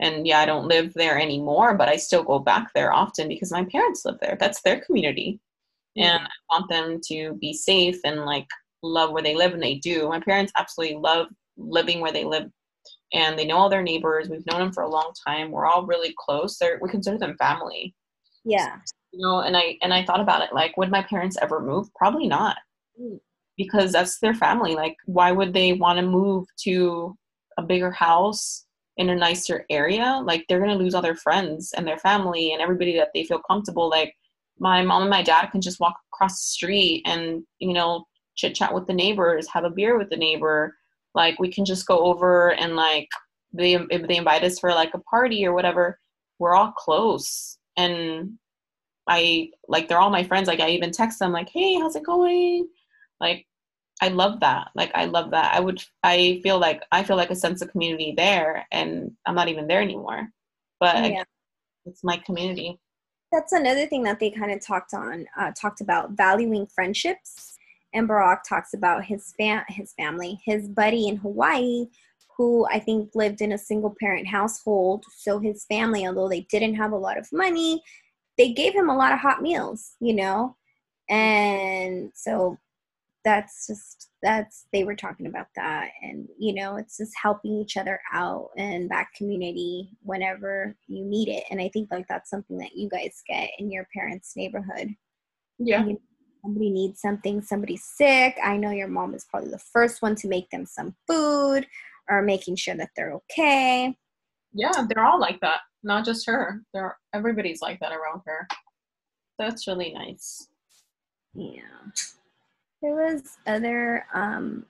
And 0.00 0.26
yeah 0.26 0.40
i 0.40 0.46
don't 0.46 0.66
live 0.66 0.94
there 0.94 1.20
anymore 1.20 1.76
but 1.76 1.90
i 1.90 1.96
still 1.96 2.22
go 2.22 2.38
back 2.38 2.68
there 2.74 2.90
often 2.92 3.28
because 3.28 3.52
my 3.52 3.64
parents 3.64 4.04
live 4.04 4.18
there. 4.20 4.38
That's 4.40 4.62
their 4.62 4.80
community. 4.80 5.40
And 5.96 6.22
i 6.22 6.30
want 6.50 6.70
them 6.70 7.00
to 7.08 7.34
be 7.34 7.52
safe 7.52 7.98
and 8.04 8.24
like 8.24 8.46
love 8.82 9.12
where 9.12 9.22
they 9.22 9.36
live 9.36 9.52
and 9.52 9.62
they 9.62 9.74
do. 9.74 10.08
My 10.08 10.20
parents 10.20 10.52
absolutely 10.56 10.96
love 10.96 11.26
living 11.58 12.00
where 12.00 12.12
they 12.12 12.24
live 12.24 12.48
and 13.12 13.38
they 13.38 13.44
know 13.44 13.58
all 13.58 13.68
their 13.68 13.82
neighbors. 13.82 14.30
We've 14.30 14.46
known 14.46 14.60
them 14.60 14.72
for 14.72 14.84
a 14.84 14.88
long 14.88 15.12
time. 15.26 15.50
We're 15.50 15.66
all 15.66 15.84
really 15.84 16.14
close. 16.16 16.56
They're, 16.56 16.78
we 16.80 16.88
consider 16.88 17.18
them 17.18 17.36
family. 17.38 17.94
Yeah. 18.46 18.76
You 19.12 19.20
know 19.26 19.40
and 19.40 19.54
i 19.54 19.76
and 19.82 19.92
i 19.92 20.02
thought 20.04 20.20
about 20.20 20.42
it 20.42 20.54
like 20.54 20.78
would 20.78 20.90
my 20.90 21.02
parents 21.02 21.36
ever 21.42 21.60
move? 21.60 21.92
Probably 21.94 22.26
not. 22.26 22.56
Mm 22.98 23.20
because 23.60 23.92
that's 23.92 24.20
their 24.20 24.32
family. 24.32 24.74
Like, 24.74 24.96
why 25.04 25.32
would 25.32 25.52
they 25.52 25.74
want 25.74 25.98
to 25.98 26.06
move 26.06 26.46
to 26.64 27.14
a 27.58 27.62
bigger 27.62 27.90
house 27.90 28.64
in 28.96 29.10
a 29.10 29.14
nicer 29.14 29.66
area? 29.68 30.22
Like, 30.24 30.46
they're 30.48 30.60
going 30.60 30.70
to 30.70 30.82
lose 30.82 30.94
all 30.94 31.02
their 31.02 31.14
friends 31.14 31.74
and 31.76 31.86
their 31.86 31.98
family 31.98 32.54
and 32.54 32.62
everybody 32.62 32.96
that 32.96 33.10
they 33.12 33.24
feel 33.24 33.42
comfortable. 33.46 33.90
Like, 33.90 34.14
my 34.58 34.82
mom 34.82 35.02
and 35.02 35.10
my 35.10 35.22
dad 35.22 35.48
can 35.48 35.60
just 35.60 35.78
walk 35.78 35.94
across 36.10 36.40
the 36.40 36.52
street 36.52 37.02
and, 37.04 37.42
you 37.58 37.74
know, 37.74 38.06
chit 38.34 38.54
chat 38.54 38.72
with 38.72 38.86
the 38.86 38.94
neighbors, 38.94 39.46
have 39.52 39.64
a 39.64 39.70
beer 39.70 39.98
with 39.98 40.08
the 40.08 40.16
neighbor. 40.16 40.74
Like, 41.14 41.38
we 41.38 41.52
can 41.52 41.66
just 41.66 41.86
go 41.86 41.98
over 41.98 42.54
and, 42.54 42.76
like, 42.76 43.08
they, 43.52 43.74
if 43.74 44.08
they 44.08 44.16
invite 44.16 44.42
us 44.42 44.58
for 44.58 44.70
like 44.70 44.94
a 44.94 45.00
party 45.00 45.44
or 45.44 45.52
whatever, 45.52 45.98
we're 46.38 46.54
all 46.54 46.72
close. 46.72 47.58
And 47.76 48.38
I 49.06 49.50
like 49.68 49.88
they're 49.88 49.98
all 49.98 50.08
my 50.08 50.24
friends. 50.24 50.46
Like 50.46 50.60
I 50.60 50.70
even 50.70 50.92
text 50.92 51.18
them 51.18 51.32
like, 51.32 51.48
"Hey, 51.50 51.74
how's 51.74 51.96
it 51.96 52.04
going?" 52.04 52.68
Like 53.20 53.44
I 54.00 54.08
love 54.08 54.40
that. 54.40 54.70
Like 54.74 54.90
I 54.94 55.06
love 55.06 55.30
that. 55.32 55.54
I 55.54 55.60
would 55.60 55.82
I 56.02 56.40
feel 56.42 56.58
like 56.58 56.82
I 56.92 57.02
feel 57.02 57.16
like 57.16 57.30
a 57.30 57.34
sense 57.34 57.62
of 57.62 57.70
community 57.70 58.14
there 58.16 58.66
and 58.72 59.12
I'm 59.26 59.34
not 59.34 59.48
even 59.48 59.66
there 59.66 59.82
anymore. 59.82 60.28
But 60.78 61.10
yeah. 61.10 61.24
it's 61.84 62.02
my 62.02 62.16
community. 62.18 62.78
That's 63.32 63.52
another 63.52 63.86
thing 63.86 64.02
that 64.04 64.18
they 64.18 64.30
kind 64.30 64.50
of 64.52 64.64
talked 64.64 64.94
on 64.94 65.26
uh, 65.38 65.52
talked 65.52 65.80
about 65.80 66.12
valuing 66.12 66.66
friendships 66.66 67.56
and 67.92 68.08
Barack 68.08 68.40
talks 68.48 68.74
about 68.74 69.04
his 69.04 69.34
fam 69.38 69.62
his 69.68 69.92
family, 69.94 70.40
his 70.44 70.68
buddy 70.68 71.08
in 71.08 71.16
Hawaii 71.16 71.86
who 72.40 72.66
I 72.70 72.78
think 72.78 73.10
lived 73.14 73.42
in 73.42 73.52
a 73.52 73.58
single 73.58 73.94
parent 74.00 74.26
household. 74.26 75.04
So 75.14 75.38
his 75.38 75.66
family, 75.66 76.06
although 76.06 76.26
they 76.26 76.46
didn't 76.50 76.76
have 76.76 76.92
a 76.92 76.96
lot 76.96 77.18
of 77.18 77.28
money, 77.34 77.82
they 78.38 78.54
gave 78.54 78.72
him 78.72 78.88
a 78.88 78.96
lot 78.96 79.12
of 79.12 79.18
hot 79.18 79.42
meals, 79.42 79.96
you 80.00 80.14
know? 80.14 80.56
And 81.10 82.10
so 82.14 82.56
that's 83.24 83.66
just 83.66 84.10
that's 84.22 84.66
they 84.72 84.84
were 84.84 84.94
talking 84.94 85.26
about 85.26 85.46
that 85.56 85.90
and 86.02 86.26
you 86.38 86.54
know 86.54 86.76
it's 86.76 86.96
just 86.96 87.12
helping 87.20 87.52
each 87.52 87.76
other 87.76 88.00
out 88.12 88.50
and 88.56 88.90
that 88.90 89.08
community 89.16 89.90
whenever 90.02 90.74
you 90.86 91.04
need 91.04 91.28
it. 91.28 91.44
And 91.50 91.60
i 91.60 91.68
think 91.68 91.90
like 91.90 92.06
that's 92.08 92.30
something 92.30 92.58
that 92.58 92.74
you 92.74 92.88
guys 92.88 93.22
get 93.28 93.50
in 93.58 93.70
your 93.70 93.86
parents 93.94 94.32
neighborhood. 94.36 94.88
Yeah. 95.58 95.84
You 95.84 95.92
know, 95.92 96.00
somebody 96.42 96.70
needs 96.70 97.00
something 97.00 97.42
somebody's 97.42 97.84
sick. 97.84 98.36
I 98.42 98.56
know 98.56 98.70
your 98.70 98.88
mom 98.88 99.14
is 99.14 99.26
probably 99.30 99.50
the 99.50 99.58
first 99.58 100.00
one 100.00 100.14
to 100.16 100.28
make 100.28 100.48
them 100.50 100.64
some 100.64 100.94
food 101.06 101.66
or 102.08 102.22
making 102.22 102.56
sure 102.56 102.76
that 102.76 102.90
they're 102.96 103.12
okay. 103.12 103.94
Yeah 104.54 104.86
they're 104.88 105.04
all 105.04 105.20
like 105.20 105.40
that 105.40 105.60
not 105.82 106.04
just 106.04 106.26
her. 106.26 106.62
They're 106.72 106.96
everybody's 107.14 107.60
like 107.60 107.80
that 107.80 107.92
around 107.92 108.22
her. 108.26 108.48
That's 109.38 109.66
really 109.66 109.92
nice. 109.92 110.48
Yeah 111.34 111.60
there 112.82 112.94
was 112.94 113.38
other 113.46 114.06
um, 114.14 114.64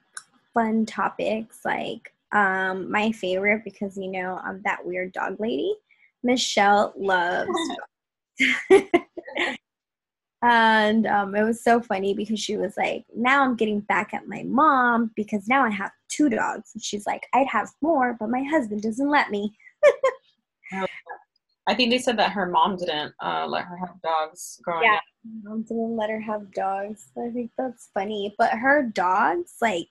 fun 0.53 0.85
topics 0.85 1.59
like 1.63 2.13
um, 2.31 2.89
my 2.91 3.11
favorite 3.11 3.63
because 3.63 3.97
you 3.97 4.09
know 4.09 4.39
I'm 4.43 4.61
that 4.63 4.85
weird 4.85 5.13
dog 5.13 5.39
lady. 5.39 5.73
Michelle 6.23 6.93
loves 6.97 7.49
and 10.41 11.05
um, 11.05 11.35
it 11.35 11.43
was 11.43 11.63
so 11.63 11.81
funny 11.81 12.13
because 12.13 12.39
she 12.39 12.57
was 12.57 12.75
like, 12.77 13.05
"Now 13.15 13.43
I'm 13.43 13.55
getting 13.55 13.81
back 13.81 14.13
at 14.13 14.27
my 14.27 14.43
mom 14.43 15.11
because 15.15 15.47
now 15.47 15.63
I 15.63 15.69
have 15.69 15.91
two 16.09 16.29
dogs." 16.29 16.71
And 16.73 16.83
she's 16.83 17.05
like, 17.05 17.27
"I'd 17.33 17.47
have 17.47 17.69
more, 17.81 18.15
but 18.19 18.29
my 18.29 18.43
husband 18.43 18.81
doesn't 18.81 19.09
let 19.09 19.29
me." 19.29 19.55
I 21.67 21.75
think 21.75 21.91
they 21.91 21.99
said 21.99 22.17
that 22.17 22.31
her 22.31 22.47
mom 22.47 22.77
didn't 22.77 23.13
uh, 23.21 23.45
let 23.47 23.65
her 23.65 23.77
have 23.77 24.01
dogs 24.01 24.59
growing 24.63 24.83
yeah. 24.83 24.95
up. 24.95 25.03
Mom 25.43 25.61
didn't 25.63 25.95
let 25.95 26.09
her 26.09 26.19
have 26.19 26.51
dogs. 26.53 27.11
I 27.17 27.29
think 27.29 27.51
that's 27.57 27.89
funny. 27.93 28.33
But 28.37 28.51
her 28.51 28.83
dogs, 28.83 29.55
like, 29.61 29.87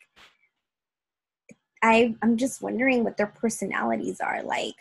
I 1.82 2.14
I'm 2.22 2.36
just 2.36 2.60
wondering 2.60 3.04
what 3.04 3.16
their 3.16 3.28
personalities 3.28 4.20
are. 4.20 4.42
Like, 4.42 4.74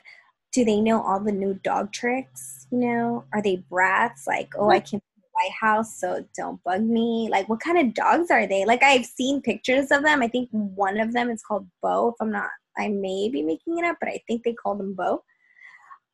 do 0.51 0.65
they 0.65 0.81
know 0.81 1.01
all 1.01 1.19
the 1.19 1.31
new 1.31 1.53
dog 1.63 1.91
tricks? 1.91 2.67
You 2.71 2.79
know, 2.79 3.25
are 3.33 3.41
they 3.41 3.57
brats? 3.69 4.25
Like, 4.25 4.49
oh, 4.57 4.69
I 4.69 4.79
can't 4.79 5.03
White 5.39 5.51
House, 5.59 5.99
so 5.99 6.25
don't 6.35 6.61
bug 6.63 6.81
me. 6.83 7.29
Like, 7.31 7.47
what 7.47 7.61
kind 7.61 7.77
of 7.77 7.93
dogs 7.93 8.29
are 8.31 8.47
they? 8.47 8.65
Like, 8.65 8.83
I've 8.83 9.05
seen 9.05 9.41
pictures 9.41 9.91
of 9.91 10.03
them. 10.03 10.21
I 10.21 10.27
think 10.27 10.49
one 10.51 10.99
of 10.99 11.13
them 11.13 11.29
is 11.29 11.41
called 11.41 11.67
Bo. 11.81 12.09
If 12.09 12.15
I'm 12.19 12.31
not, 12.31 12.49
I 12.77 12.89
may 12.89 13.29
be 13.29 13.41
making 13.41 13.77
it 13.77 13.85
up, 13.85 13.97
but 13.99 14.09
I 14.09 14.21
think 14.27 14.43
they 14.43 14.53
call 14.53 14.75
them 14.75 14.93
Bo. 14.93 15.23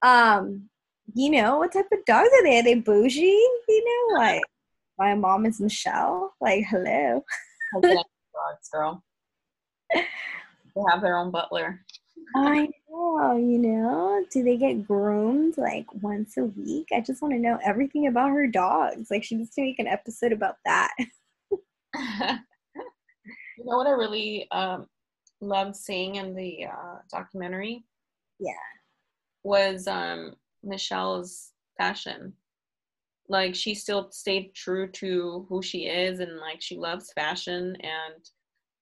Um, 0.06 0.70
you 1.16 1.32
know, 1.32 1.58
what 1.58 1.74
type 1.74 1.88
of 1.92 2.06
dogs 2.06 2.30
are 2.30 2.44
they? 2.44 2.60
Are 2.60 2.64
they 2.64 2.76
bougie? 2.76 3.22
You 3.68 4.12
know, 4.14 4.20
like 4.20 4.44
my 5.00 5.16
mom 5.16 5.46
is 5.48 5.60
Michelle. 5.60 6.36
Like, 6.40 6.66
hello. 6.70 7.24
dogs, 7.82 8.70
girl. 8.72 9.04
They 9.94 10.04
have 10.92 11.02
their 11.02 11.18
own 11.18 11.32
butler. 11.32 11.82
I 12.36 12.70
know, 12.90 13.38
you 13.38 13.58
know. 13.58 14.24
Do 14.32 14.44
they 14.44 14.58
get 14.58 14.86
groomed 14.86 15.58
like 15.58 15.86
once 16.02 16.38
a 16.38 16.44
week? 16.46 16.90
I 16.94 17.02
just 17.02 17.22
want 17.22 17.34
to 17.34 17.40
know 17.40 17.58
everything 17.64 18.08
about 18.08 18.30
her 18.30 18.46
dogs. 18.46 19.10
Like 19.10 19.24
she 19.24 19.36
needs 19.36 19.56
to 19.56 19.62
make 19.62 19.80
an 19.80 19.88
episode 19.88 20.34
about 20.34 20.58
that. 20.66 20.94
you 21.50 21.58
know 23.64 23.78
what 23.78 23.88
I 23.88 23.92
really 23.92 24.48
um, 24.52 24.88
loved 25.42 25.76
seeing 25.76 26.16
in 26.16 26.36
the 26.36 26.66
uh, 26.66 26.98
documentary? 27.10 27.86
Yeah. 28.40 28.52
Was 29.46 29.88
um, 29.88 30.34
Michelle's 30.64 31.52
fashion. 31.78 32.34
Like 33.30 33.56
she 33.56 33.76
still 33.76 34.10
stayed 34.12 34.54
true 34.54 34.88
to 34.94 35.46
who 35.50 35.62
she 35.62 35.86
is 35.86 36.20
and 36.20 36.38
like 36.38 36.62
she 36.62 36.78
loves 36.78 37.12
fashion 37.14 37.76
and 37.82 38.30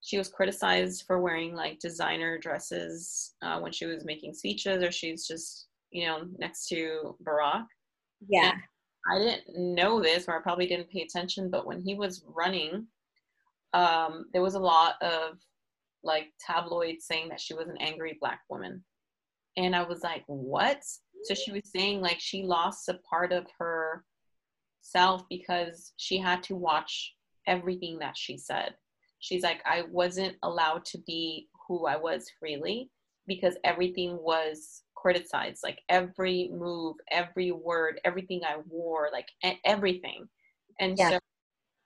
she 0.01 0.17
was 0.17 0.27
criticized 0.27 1.03
for 1.07 1.21
wearing 1.21 1.53
like 1.53 1.79
designer 1.79 2.37
dresses 2.37 3.35
uh, 3.41 3.59
when 3.59 3.71
she 3.71 3.85
was 3.85 4.03
making 4.03 4.33
speeches 4.33 4.83
or 4.83 4.91
she's 4.91 5.27
just 5.27 5.67
you 5.91 6.05
know 6.05 6.27
next 6.37 6.67
to 6.67 7.15
Barack. 7.23 7.65
Yeah. 8.27 8.51
And 8.51 8.61
I 9.11 9.19
didn't 9.19 9.75
know 9.75 10.01
this 10.01 10.25
or 10.27 10.37
I 10.37 10.41
probably 10.41 10.67
didn't 10.67 10.89
pay 10.89 11.01
attention, 11.01 11.49
but 11.49 11.65
when 11.65 11.81
he 11.81 11.95
was 11.95 12.23
running, 12.27 12.87
um, 13.73 14.25
there 14.33 14.41
was 14.41 14.55
a 14.55 14.59
lot 14.59 14.95
of 15.01 15.39
like 16.03 16.33
tabloids 16.39 17.05
saying 17.05 17.29
that 17.29 17.39
she 17.39 17.53
was 17.53 17.67
an 17.67 17.77
angry 17.79 18.17
black 18.19 18.41
woman. 18.49 18.83
And 19.57 19.75
I 19.75 19.83
was 19.83 20.03
like, 20.03 20.23
what? 20.27 20.83
So 21.23 21.33
she 21.33 21.51
was 21.51 21.71
saying 21.73 22.01
like 22.01 22.19
she 22.19 22.43
lost 22.43 22.89
a 22.89 22.99
part 23.09 23.31
of 23.31 23.45
her 23.57 24.03
self 24.81 25.23
because 25.29 25.93
she 25.97 26.17
had 26.17 26.43
to 26.43 26.55
watch 26.55 27.13
everything 27.47 27.99
that 27.99 28.17
she 28.17 28.37
said. 28.37 28.73
She's 29.19 29.43
like, 29.43 29.61
I 29.65 29.83
wasn't 29.89 30.35
allowed 30.43 30.85
to 30.85 30.97
be 31.07 31.47
who 31.67 31.87
I 31.87 31.95
was 31.95 32.29
freely 32.39 32.89
because 33.25 33.55
everything 33.63 34.17
was 34.19 34.83
criticized. 34.95 35.61
Like 35.63 35.79
every 35.87 36.49
move, 36.53 36.97
every 37.11 37.51
word, 37.51 38.01
everything 38.03 38.41
I 38.45 38.57
wore, 38.67 39.09
like 39.13 39.27
everything. 39.63 40.27
And 40.79 40.97
yeah. 40.97 41.11
so 41.11 41.19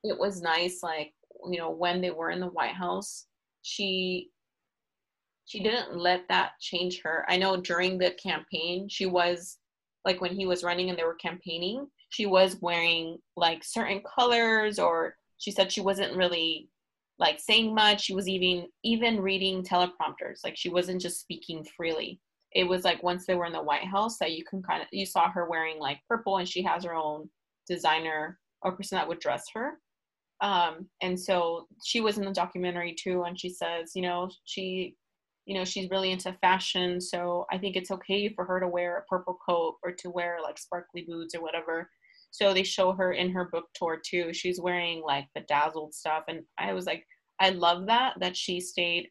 it 0.04 0.18
was 0.18 0.42
nice, 0.42 0.80
like, 0.82 1.14
you 1.52 1.60
know, 1.60 1.70
when 1.70 2.02
they 2.02 2.12
were 2.12 2.32
in 2.32 2.40
the 2.40 2.48
White 2.48 2.74
House, 2.74 3.26
she 3.62 4.30
she 5.48 5.62
didn't 5.64 5.98
let 5.98 6.28
that 6.28 6.52
change 6.60 7.02
her. 7.04 7.26
I 7.30 7.38
know 7.38 7.56
during 7.56 7.98
the 7.98 8.12
campaign, 8.12 8.90
she 8.90 9.06
was 9.06 9.58
like 10.04 10.20
when 10.20 10.36
he 10.36 10.46
was 10.46 10.64
running 10.64 10.90
and 10.90 11.00
they 11.00 11.06
were 11.06 11.16
campaigning, 11.16 11.88
she 12.10 12.26
was 12.26 12.58
wearing 12.62 13.18
like 13.38 13.64
certain 13.64 14.02
colors 14.02 14.78
or 14.78 15.16
she 15.38 15.52
said 15.52 15.72
she 15.72 15.82
wasn't 15.82 16.18
really 16.18 16.70
like 17.18 17.40
saying 17.40 17.74
much. 17.74 18.02
She 18.02 18.14
was 18.14 18.28
even 18.28 18.68
even 18.84 19.22
reading 19.22 19.64
teleprompters. 19.64 20.44
Like 20.44 20.58
she 20.58 20.70
wasn't 20.70 21.02
just 21.02 21.22
speaking 21.22 21.66
freely. 21.78 22.20
It 22.54 22.66
was 22.66 22.84
like 22.84 23.02
once 23.02 23.26
they 23.26 23.36
were 23.36 23.46
in 23.46 23.54
the 23.54 23.62
White 23.62 23.86
House 23.86 24.18
that 24.18 24.34
you 24.34 24.44
can 24.44 24.62
kind 24.62 24.82
of 24.82 24.90
you 24.92 25.06
saw 25.06 25.32
her 25.32 25.50
wearing 25.50 25.80
like 25.80 26.00
purple 26.10 26.38
and 26.38 26.48
she 26.48 26.62
has 26.64 26.84
her 26.84 26.94
own 26.94 27.30
designer 27.70 28.38
or 28.64 28.74
person 28.74 28.98
that 28.98 29.08
would 29.08 29.20
dress 29.20 29.46
her. 29.54 29.80
Um, 30.42 30.88
and 31.02 31.18
so 31.20 31.68
she 31.86 32.02
was 32.02 32.18
in 32.18 32.26
the 32.26 32.32
documentary 32.32 32.94
too, 32.94 33.24
and 33.24 33.40
she 33.40 33.50
says, 33.50 33.94
you 33.96 34.02
know, 34.02 34.30
she 34.46 34.96
you 35.48 35.56
know 35.58 35.66
she's 35.66 35.90
really 35.90 36.12
into 36.12 36.32
fashion 36.42 37.00
so 37.00 37.46
i 37.52 37.58
think 37.58 37.76
it's 37.76 37.90
okay 37.90 38.28
for 38.30 38.44
her 38.46 38.60
to 38.60 38.68
wear 38.68 38.98
a 38.98 39.06
purple 39.06 39.40
coat 39.48 39.76
or 39.82 39.92
to 39.94 40.10
wear 40.10 40.38
like 40.44 40.60
sparkly 40.60 41.06
boots 41.08 41.34
or 41.34 41.42
whatever. 41.42 41.90
So 42.30 42.54
they 42.54 42.64
show 42.64 42.92
her 42.92 43.14
in 43.14 43.32
her 43.32 43.46
book 43.46 43.66
tour 43.74 44.00
too. 44.06 44.34
She's 44.34 44.60
wearing 44.60 45.02
like 45.02 45.28
bedazzled 45.34 45.94
stuff 45.94 46.26
and 46.28 46.42
i 46.58 46.74
was 46.74 46.86
like 46.86 47.06
i 47.40 47.50
love 47.50 47.88
that 47.88 48.14
that 48.20 48.36
she 48.36 48.60
stayed 48.60 49.08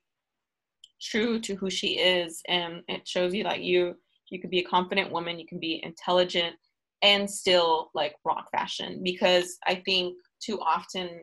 true 1.01 1.41
to 1.41 1.55
who 1.55 1.71
she 1.71 1.99
is 1.99 2.43
and 2.49 2.83
it 2.89 3.07
shows 3.07 3.35
you 3.35 3.43
that 3.45 3.61
you 3.61 3.95
you 4.31 4.41
can 4.41 4.51
be 4.51 4.61
a 4.61 4.65
confident 4.65 5.11
woman 5.11 5.39
you 5.39 5.47
can 5.47 5.59
be 5.59 5.81
intelligent 5.83 6.55
and 7.03 7.31
still 7.31 7.91
like 7.95 8.15
rock 8.25 8.51
fashion. 8.51 9.01
Because 9.03 9.59
i 9.67 9.75
think 9.87 10.15
too 10.45 10.59
often 10.61 11.21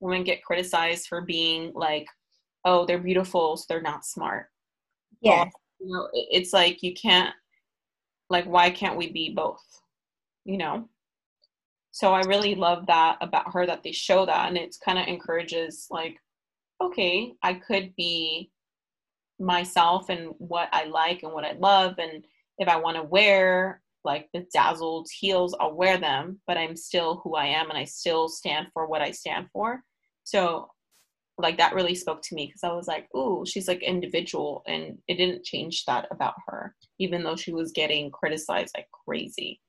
women 0.00 0.24
get 0.24 0.44
criticized 0.44 1.06
for 1.06 1.20
being 1.22 1.72
like 1.74 2.06
oh 2.64 2.86
they're 2.86 2.98
beautiful 2.98 3.56
so 3.56 3.64
they're 3.68 3.82
not 3.82 4.04
smart. 4.04 4.46
Yeah. 5.20 5.48
You 5.80 5.92
know 5.92 6.08
it's 6.12 6.52
like 6.52 6.82
you 6.82 6.94
can't 6.94 7.34
like 8.30 8.44
why 8.44 8.70
can't 8.70 8.96
we 8.96 9.10
be 9.10 9.32
both 9.34 9.62
you 10.44 10.58
know? 10.58 10.88
So 11.92 12.12
i 12.12 12.20
really 12.22 12.54
love 12.54 12.86
that 12.86 13.18
about 13.20 13.52
her 13.52 13.66
that 13.66 13.82
they 13.82 13.92
show 13.92 14.24
that 14.26 14.48
and 14.48 14.56
it 14.56 14.76
kind 14.84 14.98
of 14.98 15.06
encourages 15.06 15.86
like 15.90 16.16
okay 16.80 17.34
i 17.42 17.52
could 17.54 17.94
be 17.96 18.50
myself 19.38 20.08
and 20.08 20.30
what 20.38 20.68
i 20.72 20.84
like 20.84 21.22
and 21.22 21.32
what 21.32 21.44
i 21.44 21.52
love 21.52 21.94
and 21.98 22.24
if 22.58 22.68
i 22.68 22.76
want 22.76 22.96
to 22.96 23.02
wear 23.02 23.82
like 24.04 24.28
the 24.32 24.46
dazzled 24.54 25.06
heels 25.20 25.54
i'll 25.60 25.74
wear 25.74 25.98
them 25.98 26.40
but 26.46 26.56
i'm 26.56 26.76
still 26.76 27.20
who 27.22 27.34
i 27.34 27.44
am 27.44 27.68
and 27.68 27.78
i 27.78 27.84
still 27.84 28.28
stand 28.28 28.68
for 28.72 28.86
what 28.86 29.02
i 29.02 29.10
stand 29.10 29.46
for. 29.52 29.82
So 30.24 30.70
like 31.38 31.58
that 31.58 31.74
really 31.74 31.94
spoke 31.94 32.22
to 32.22 32.34
me 32.34 32.46
because 32.46 32.64
I 32.64 32.72
was 32.72 32.86
like, 32.86 33.08
"Ooh, 33.14 33.44
she's 33.46 33.68
like 33.68 33.82
individual," 33.82 34.62
and 34.66 34.98
it 35.08 35.16
didn't 35.16 35.44
change 35.44 35.84
that 35.86 36.06
about 36.10 36.34
her, 36.46 36.74
even 36.98 37.22
though 37.22 37.36
she 37.36 37.52
was 37.52 37.72
getting 37.72 38.10
criticized 38.10 38.74
like 38.76 38.88
crazy. 39.06 39.60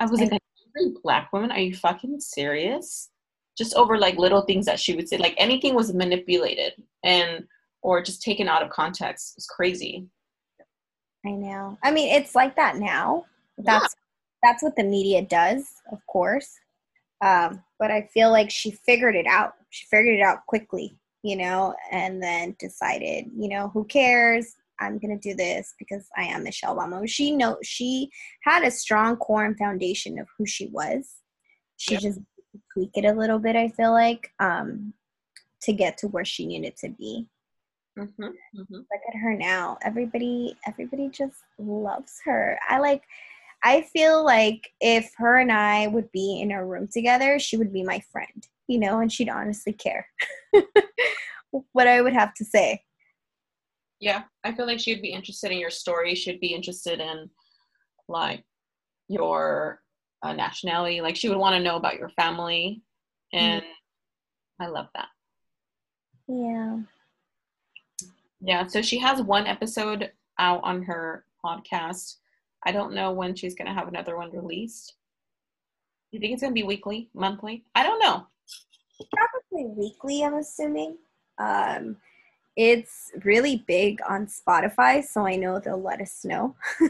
I 0.00 0.06
was 0.06 0.20
like, 0.20 0.40
black 1.02 1.32
woman, 1.32 1.50
are 1.50 1.58
you 1.58 1.74
fucking 1.74 2.20
serious? 2.20 3.10
Just 3.56 3.74
over 3.74 3.98
like 3.98 4.16
little 4.16 4.42
things 4.42 4.66
that 4.66 4.78
she 4.78 4.94
would 4.94 5.08
say, 5.08 5.18
like 5.18 5.34
anything 5.36 5.74
was 5.74 5.92
manipulated 5.92 6.74
and 7.02 7.44
or 7.82 8.02
just 8.02 8.22
taken 8.22 8.48
out 8.48 8.62
of 8.62 8.70
context. 8.70 9.34
It's 9.36 9.46
crazy. 9.46 10.06
I 11.26 11.30
know. 11.30 11.76
I 11.82 11.90
mean, 11.90 12.14
it's 12.14 12.34
like 12.34 12.54
that 12.56 12.76
now. 12.76 13.24
That's 13.58 13.94
yeah. 13.94 14.48
that's 14.48 14.62
what 14.62 14.76
the 14.76 14.84
media 14.84 15.22
does, 15.22 15.64
of 15.90 15.98
course. 16.06 16.54
Um, 17.20 17.62
but 17.78 17.90
I 17.90 18.08
feel 18.12 18.30
like 18.30 18.50
she 18.50 18.70
figured 18.70 19.16
it 19.16 19.26
out. 19.26 19.54
She 19.70 19.86
figured 19.86 20.18
it 20.18 20.22
out 20.22 20.46
quickly, 20.46 20.98
you 21.22 21.36
know, 21.36 21.74
and 21.90 22.22
then 22.22 22.56
decided, 22.58 23.26
you 23.36 23.48
know, 23.48 23.68
who 23.68 23.84
cares? 23.84 24.54
I'm 24.80 24.98
gonna 24.98 25.18
do 25.18 25.34
this 25.34 25.74
because 25.78 26.06
I 26.16 26.22
am 26.22 26.44
Michelle 26.44 26.76
Obama. 26.76 27.08
She 27.08 27.34
know 27.34 27.58
she 27.62 28.10
had 28.44 28.62
a 28.62 28.70
strong 28.70 29.16
core 29.16 29.44
and 29.44 29.58
foundation 29.58 30.18
of 30.18 30.28
who 30.36 30.46
she 30.46 30.68
was. 30.68 31.16
She 31.76 31.94
yep. 31.94 32.02
just 32.02 32.20
tweak 32.72 32.90
it 32.94 33.04
a 33.04 33.12
little 33.12 33.38
bit. 33.38 33.56
I 33.56 33.68
feel 33.68 33.92
like 33.92 34.30
um, 34.38 34.94
to 35.62 35.72
get 35.72 35.98
to 35.98 36.08
where 36.08 36.24
she 36.24 36.46
needed 36.46 36.76
to 36.78 36.90
be. 36.90 37.26
Mm-hmm, 37.98 38.22
mm-hmm. 38.22 38.74
Look 38.74 39.02
at 39.08 39.18
her 39.20 39.34
now. 39.34 39.76
Everybody, 39.82 40.56
everybody 40.66 41.08
just 41.08 41.42
loves 41.58 42.20
her. 42.24 42.58
I 42.68 42.78
like. 42.78 43.02
I 43.62 43.82
feel 43.82 44.24
like 44.24 44.70
if 44.80 45.10
her 45.16 45.36
and 45.38 45.50
I 45.50 45.88
would 45.88 46.10
be 46.12 46.40
in 46.40 46.52
a 46.52 46.64
room 46.64 46.88
together, 46.92 47.38
she 47.38 47.56
would 47.56 47.72
be 47.72 47.82
my 47.82 48.00
friend, 48.12 48.46
you 48.68 48.78
know, 48.78 49.00
and 49.00 49.12
she'd 49.12 49.28
honestly 49.28 49.72
care 49.72 50.06
what 51.72 51.88
I 51.88 52.00
would 52.00 52.12
have 52.12 52.34
to 52.34 52.44
say. 52.44 52.82
Yeah, 54.00 54.24
I 54.44 54.52
feel 54.52 54.66
like 54.66 54.78
she'd 54.78 55.02
be 55.02 55.12
interested 55.12 55.50
in 55.50 55.58
your 55.58 55.70
story. 55.70 56.14
She'd 56.14 56.40
be 56.40 56.54
interested 56.54 57.00
in 57.00 57.28
like 58.08 58.44
your 59.08 59.80
uh, 60.22 60.32
nationality. 60.32 61.00
Like 61.00 61.16
she 61.16 61.28
would 61.28 61.38
want 61.38 61.56
to 61.56 61.62
know 61.62 61.76
about 61.76 61.98
your 61.98 62.10
family, 62.10 62.82
and 63.32 63.62
mm 63.62 63.66
I 64.60 64.66
love 64.66 64.88
that. 64.96 65.06
Yeah. 66.26 66.80
Yeah. 68.40 68.66
So 68.66 68.82
she 68.82 68.98
has 68.98 69.22
one 69.22 69.46
episode 69.46 70.10
out 70.38 70.60
on 70.64 70.82
her 70.82 71.24
podcast. 71.44 72.16
I 72.64 72.72
don't 72.72 72.94
know 72.94 73.12
when 73.12 73.34
she's 73.34 73.54
gonna 73.54 73.74
have 73.74 73.88
another 73.88 74.16
one 74.16 74.30
released. 74.30 74.94
You 76.10 76.20
think 76.20 76.32
it's 76.32 76.42
gonna 76.42 76.54
be 76.54 76.62
weekly, 76.62 77.10
monthly? 77.14 77.64
I 77.74 77.82
don't 77.82 78.00
know. 78.00 78.26
Probably 79.14 79.70
weekly. 79.76 80.24
I'm 80.24 80.34
assuming. 80.34 80.96
Um, 81.38 81.96
it's 82.56 83.12
really 83.24 83.64
big 83.68 84.00
on 84.08 84.26
Spotify, 84.26 85.04
so 85.04 85.24
I 85.24 85.36
know 85.36 85.60
they'll 85.60 85.80
let 85.80 86.00
us 86.00 86.24
know. 86.24 86.56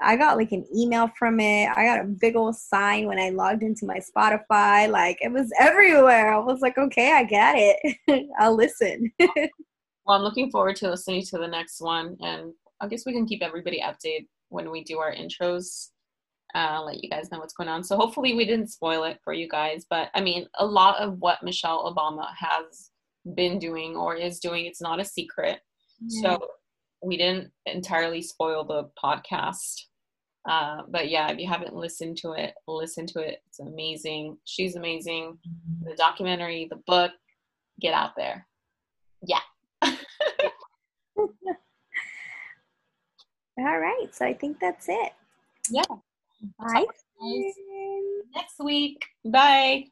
I 0.00 0.16
got 0.16 0.36
like 0.36 0.52
an 0.52 0.64
email 0.74 1.08
from 1.08 1.40
it. 1.40 1.68
I 1.74 1.84
got 1.84 2.00
a 2.00 2.04
big 2.04 2.36
old 2.36 2.56
sign 2.56 3.06
when 3.06 3.18
I 3.18 3.30
logged 3.30 3.62
into 3.62 3.84
my 3.84 3.98
Spotify. 3.98 4.88
Like 4.88 5.18
it 5.20 5.32
was 5.32 5.50
everywhere. 5.58 6.32
I 6.32 6.38
was 6.38 6.60
like, 6.60 6.78
okay, 6.78 7.12
I 7.12 7.24
get 7.24 7.56
it. 7.58 8.28
I'll 8.38 8.54
listen. 8.54 9.12
well, 9.18 10.16
I'm 10.16 10.22
looking 10.22 10.50
forward 10.50 10.76
to 10.76 10.90
listening 10.90 11.24
to 11.26 11.38
the 11.38 11.48
next 11.48 11.80
one. 11.80 12.16
And 12.20 12.52
I 12.80 12.86
guess 12.86 13.04
we 13.04 13.12
can 13.12 13.26
keep 13.26 13.42
everybody 13.42 13.82
updated 13.82 14.26
when 14.48 14.70
we 14.70 14.84
do 14.84 14.98
our 14.98 15.14
intros. 15.14 15.88
Uh, 16.54 16.82
let 16.82 17.02
you 17.02 17.10
guys 17.10 17.30
know 17.30 17.38
what's 17.38 17.52
going 17.52 17.68
on. 17.68 17.84
So 17.84 17.96
hopefully 17.96 18.34
we 18.34 18.46
didn't 18.46 18.68
spoil 18.68 19.04
it 19.04 19.18
for 19.22 19.34
you 19.34 19.48
guys. 19.48 19.84
But 19.88 20.08
I 20.14 20.22
mean, 20.22 20.46
a 20.58 20.64
lot 20.64 20.98
of 20.98 21.18
what 21.18 21.42
Michelle 21.42 21.92
Obama 21.94 22.26
has 22.38 22.90
been 23.34 23.58
doing 23.58 23.96
or 23.96 24.16
is 24.16 24.38
doing. 24.38 24.64
It's 24.64 24.80
not 24.80 25.00
a 25.00 25.04
secret. 25.04 25.60
Yeah. 26.00 26.36
So 26.36 26.48
we 27.02 27.16
didn't 27.16 27.50
entirely 27.66 28.22
spoil 28.22 28.64
the 28.64 28.88
podcast. 29.02 29.82
Uh, 30.48 30.82
but 30.88 31.10
yeah, 31.10 31.30
if 31.30 31.38
you 31.38 31.46
haven't 31.46 31.74
listened 31.74 32.16
to 32.16 32.32
it, 32.32 32.54
listen 32.66 33.06
to 33.06 33.20
it. 33.20 33.42
It's 33.48 33.60
amazing. 33.60 34.38
She's 34.44 34.76
amazing. 34.76 35.36
The 35.82 35.94
documentary, 35.94 36.68
the 36.70 36.80
book, 36.86 37.12
get 37.80 37.92
out 37.92 38.12
there. 38.16 38.46
Yeah. 39.22 39.40
All 39.82 39.92
right. 43.64 44.06
So 44.12 44.24
I 44.24 44.34
think 44.34 44.58
that's 44.60 44.88
it. 44.88 45.12
Yeah. 45.70 45.82
Bye. 46.58 46.86
Next 48.34 48.58
week. 48.60 49.04
Bye. 49.24 49.86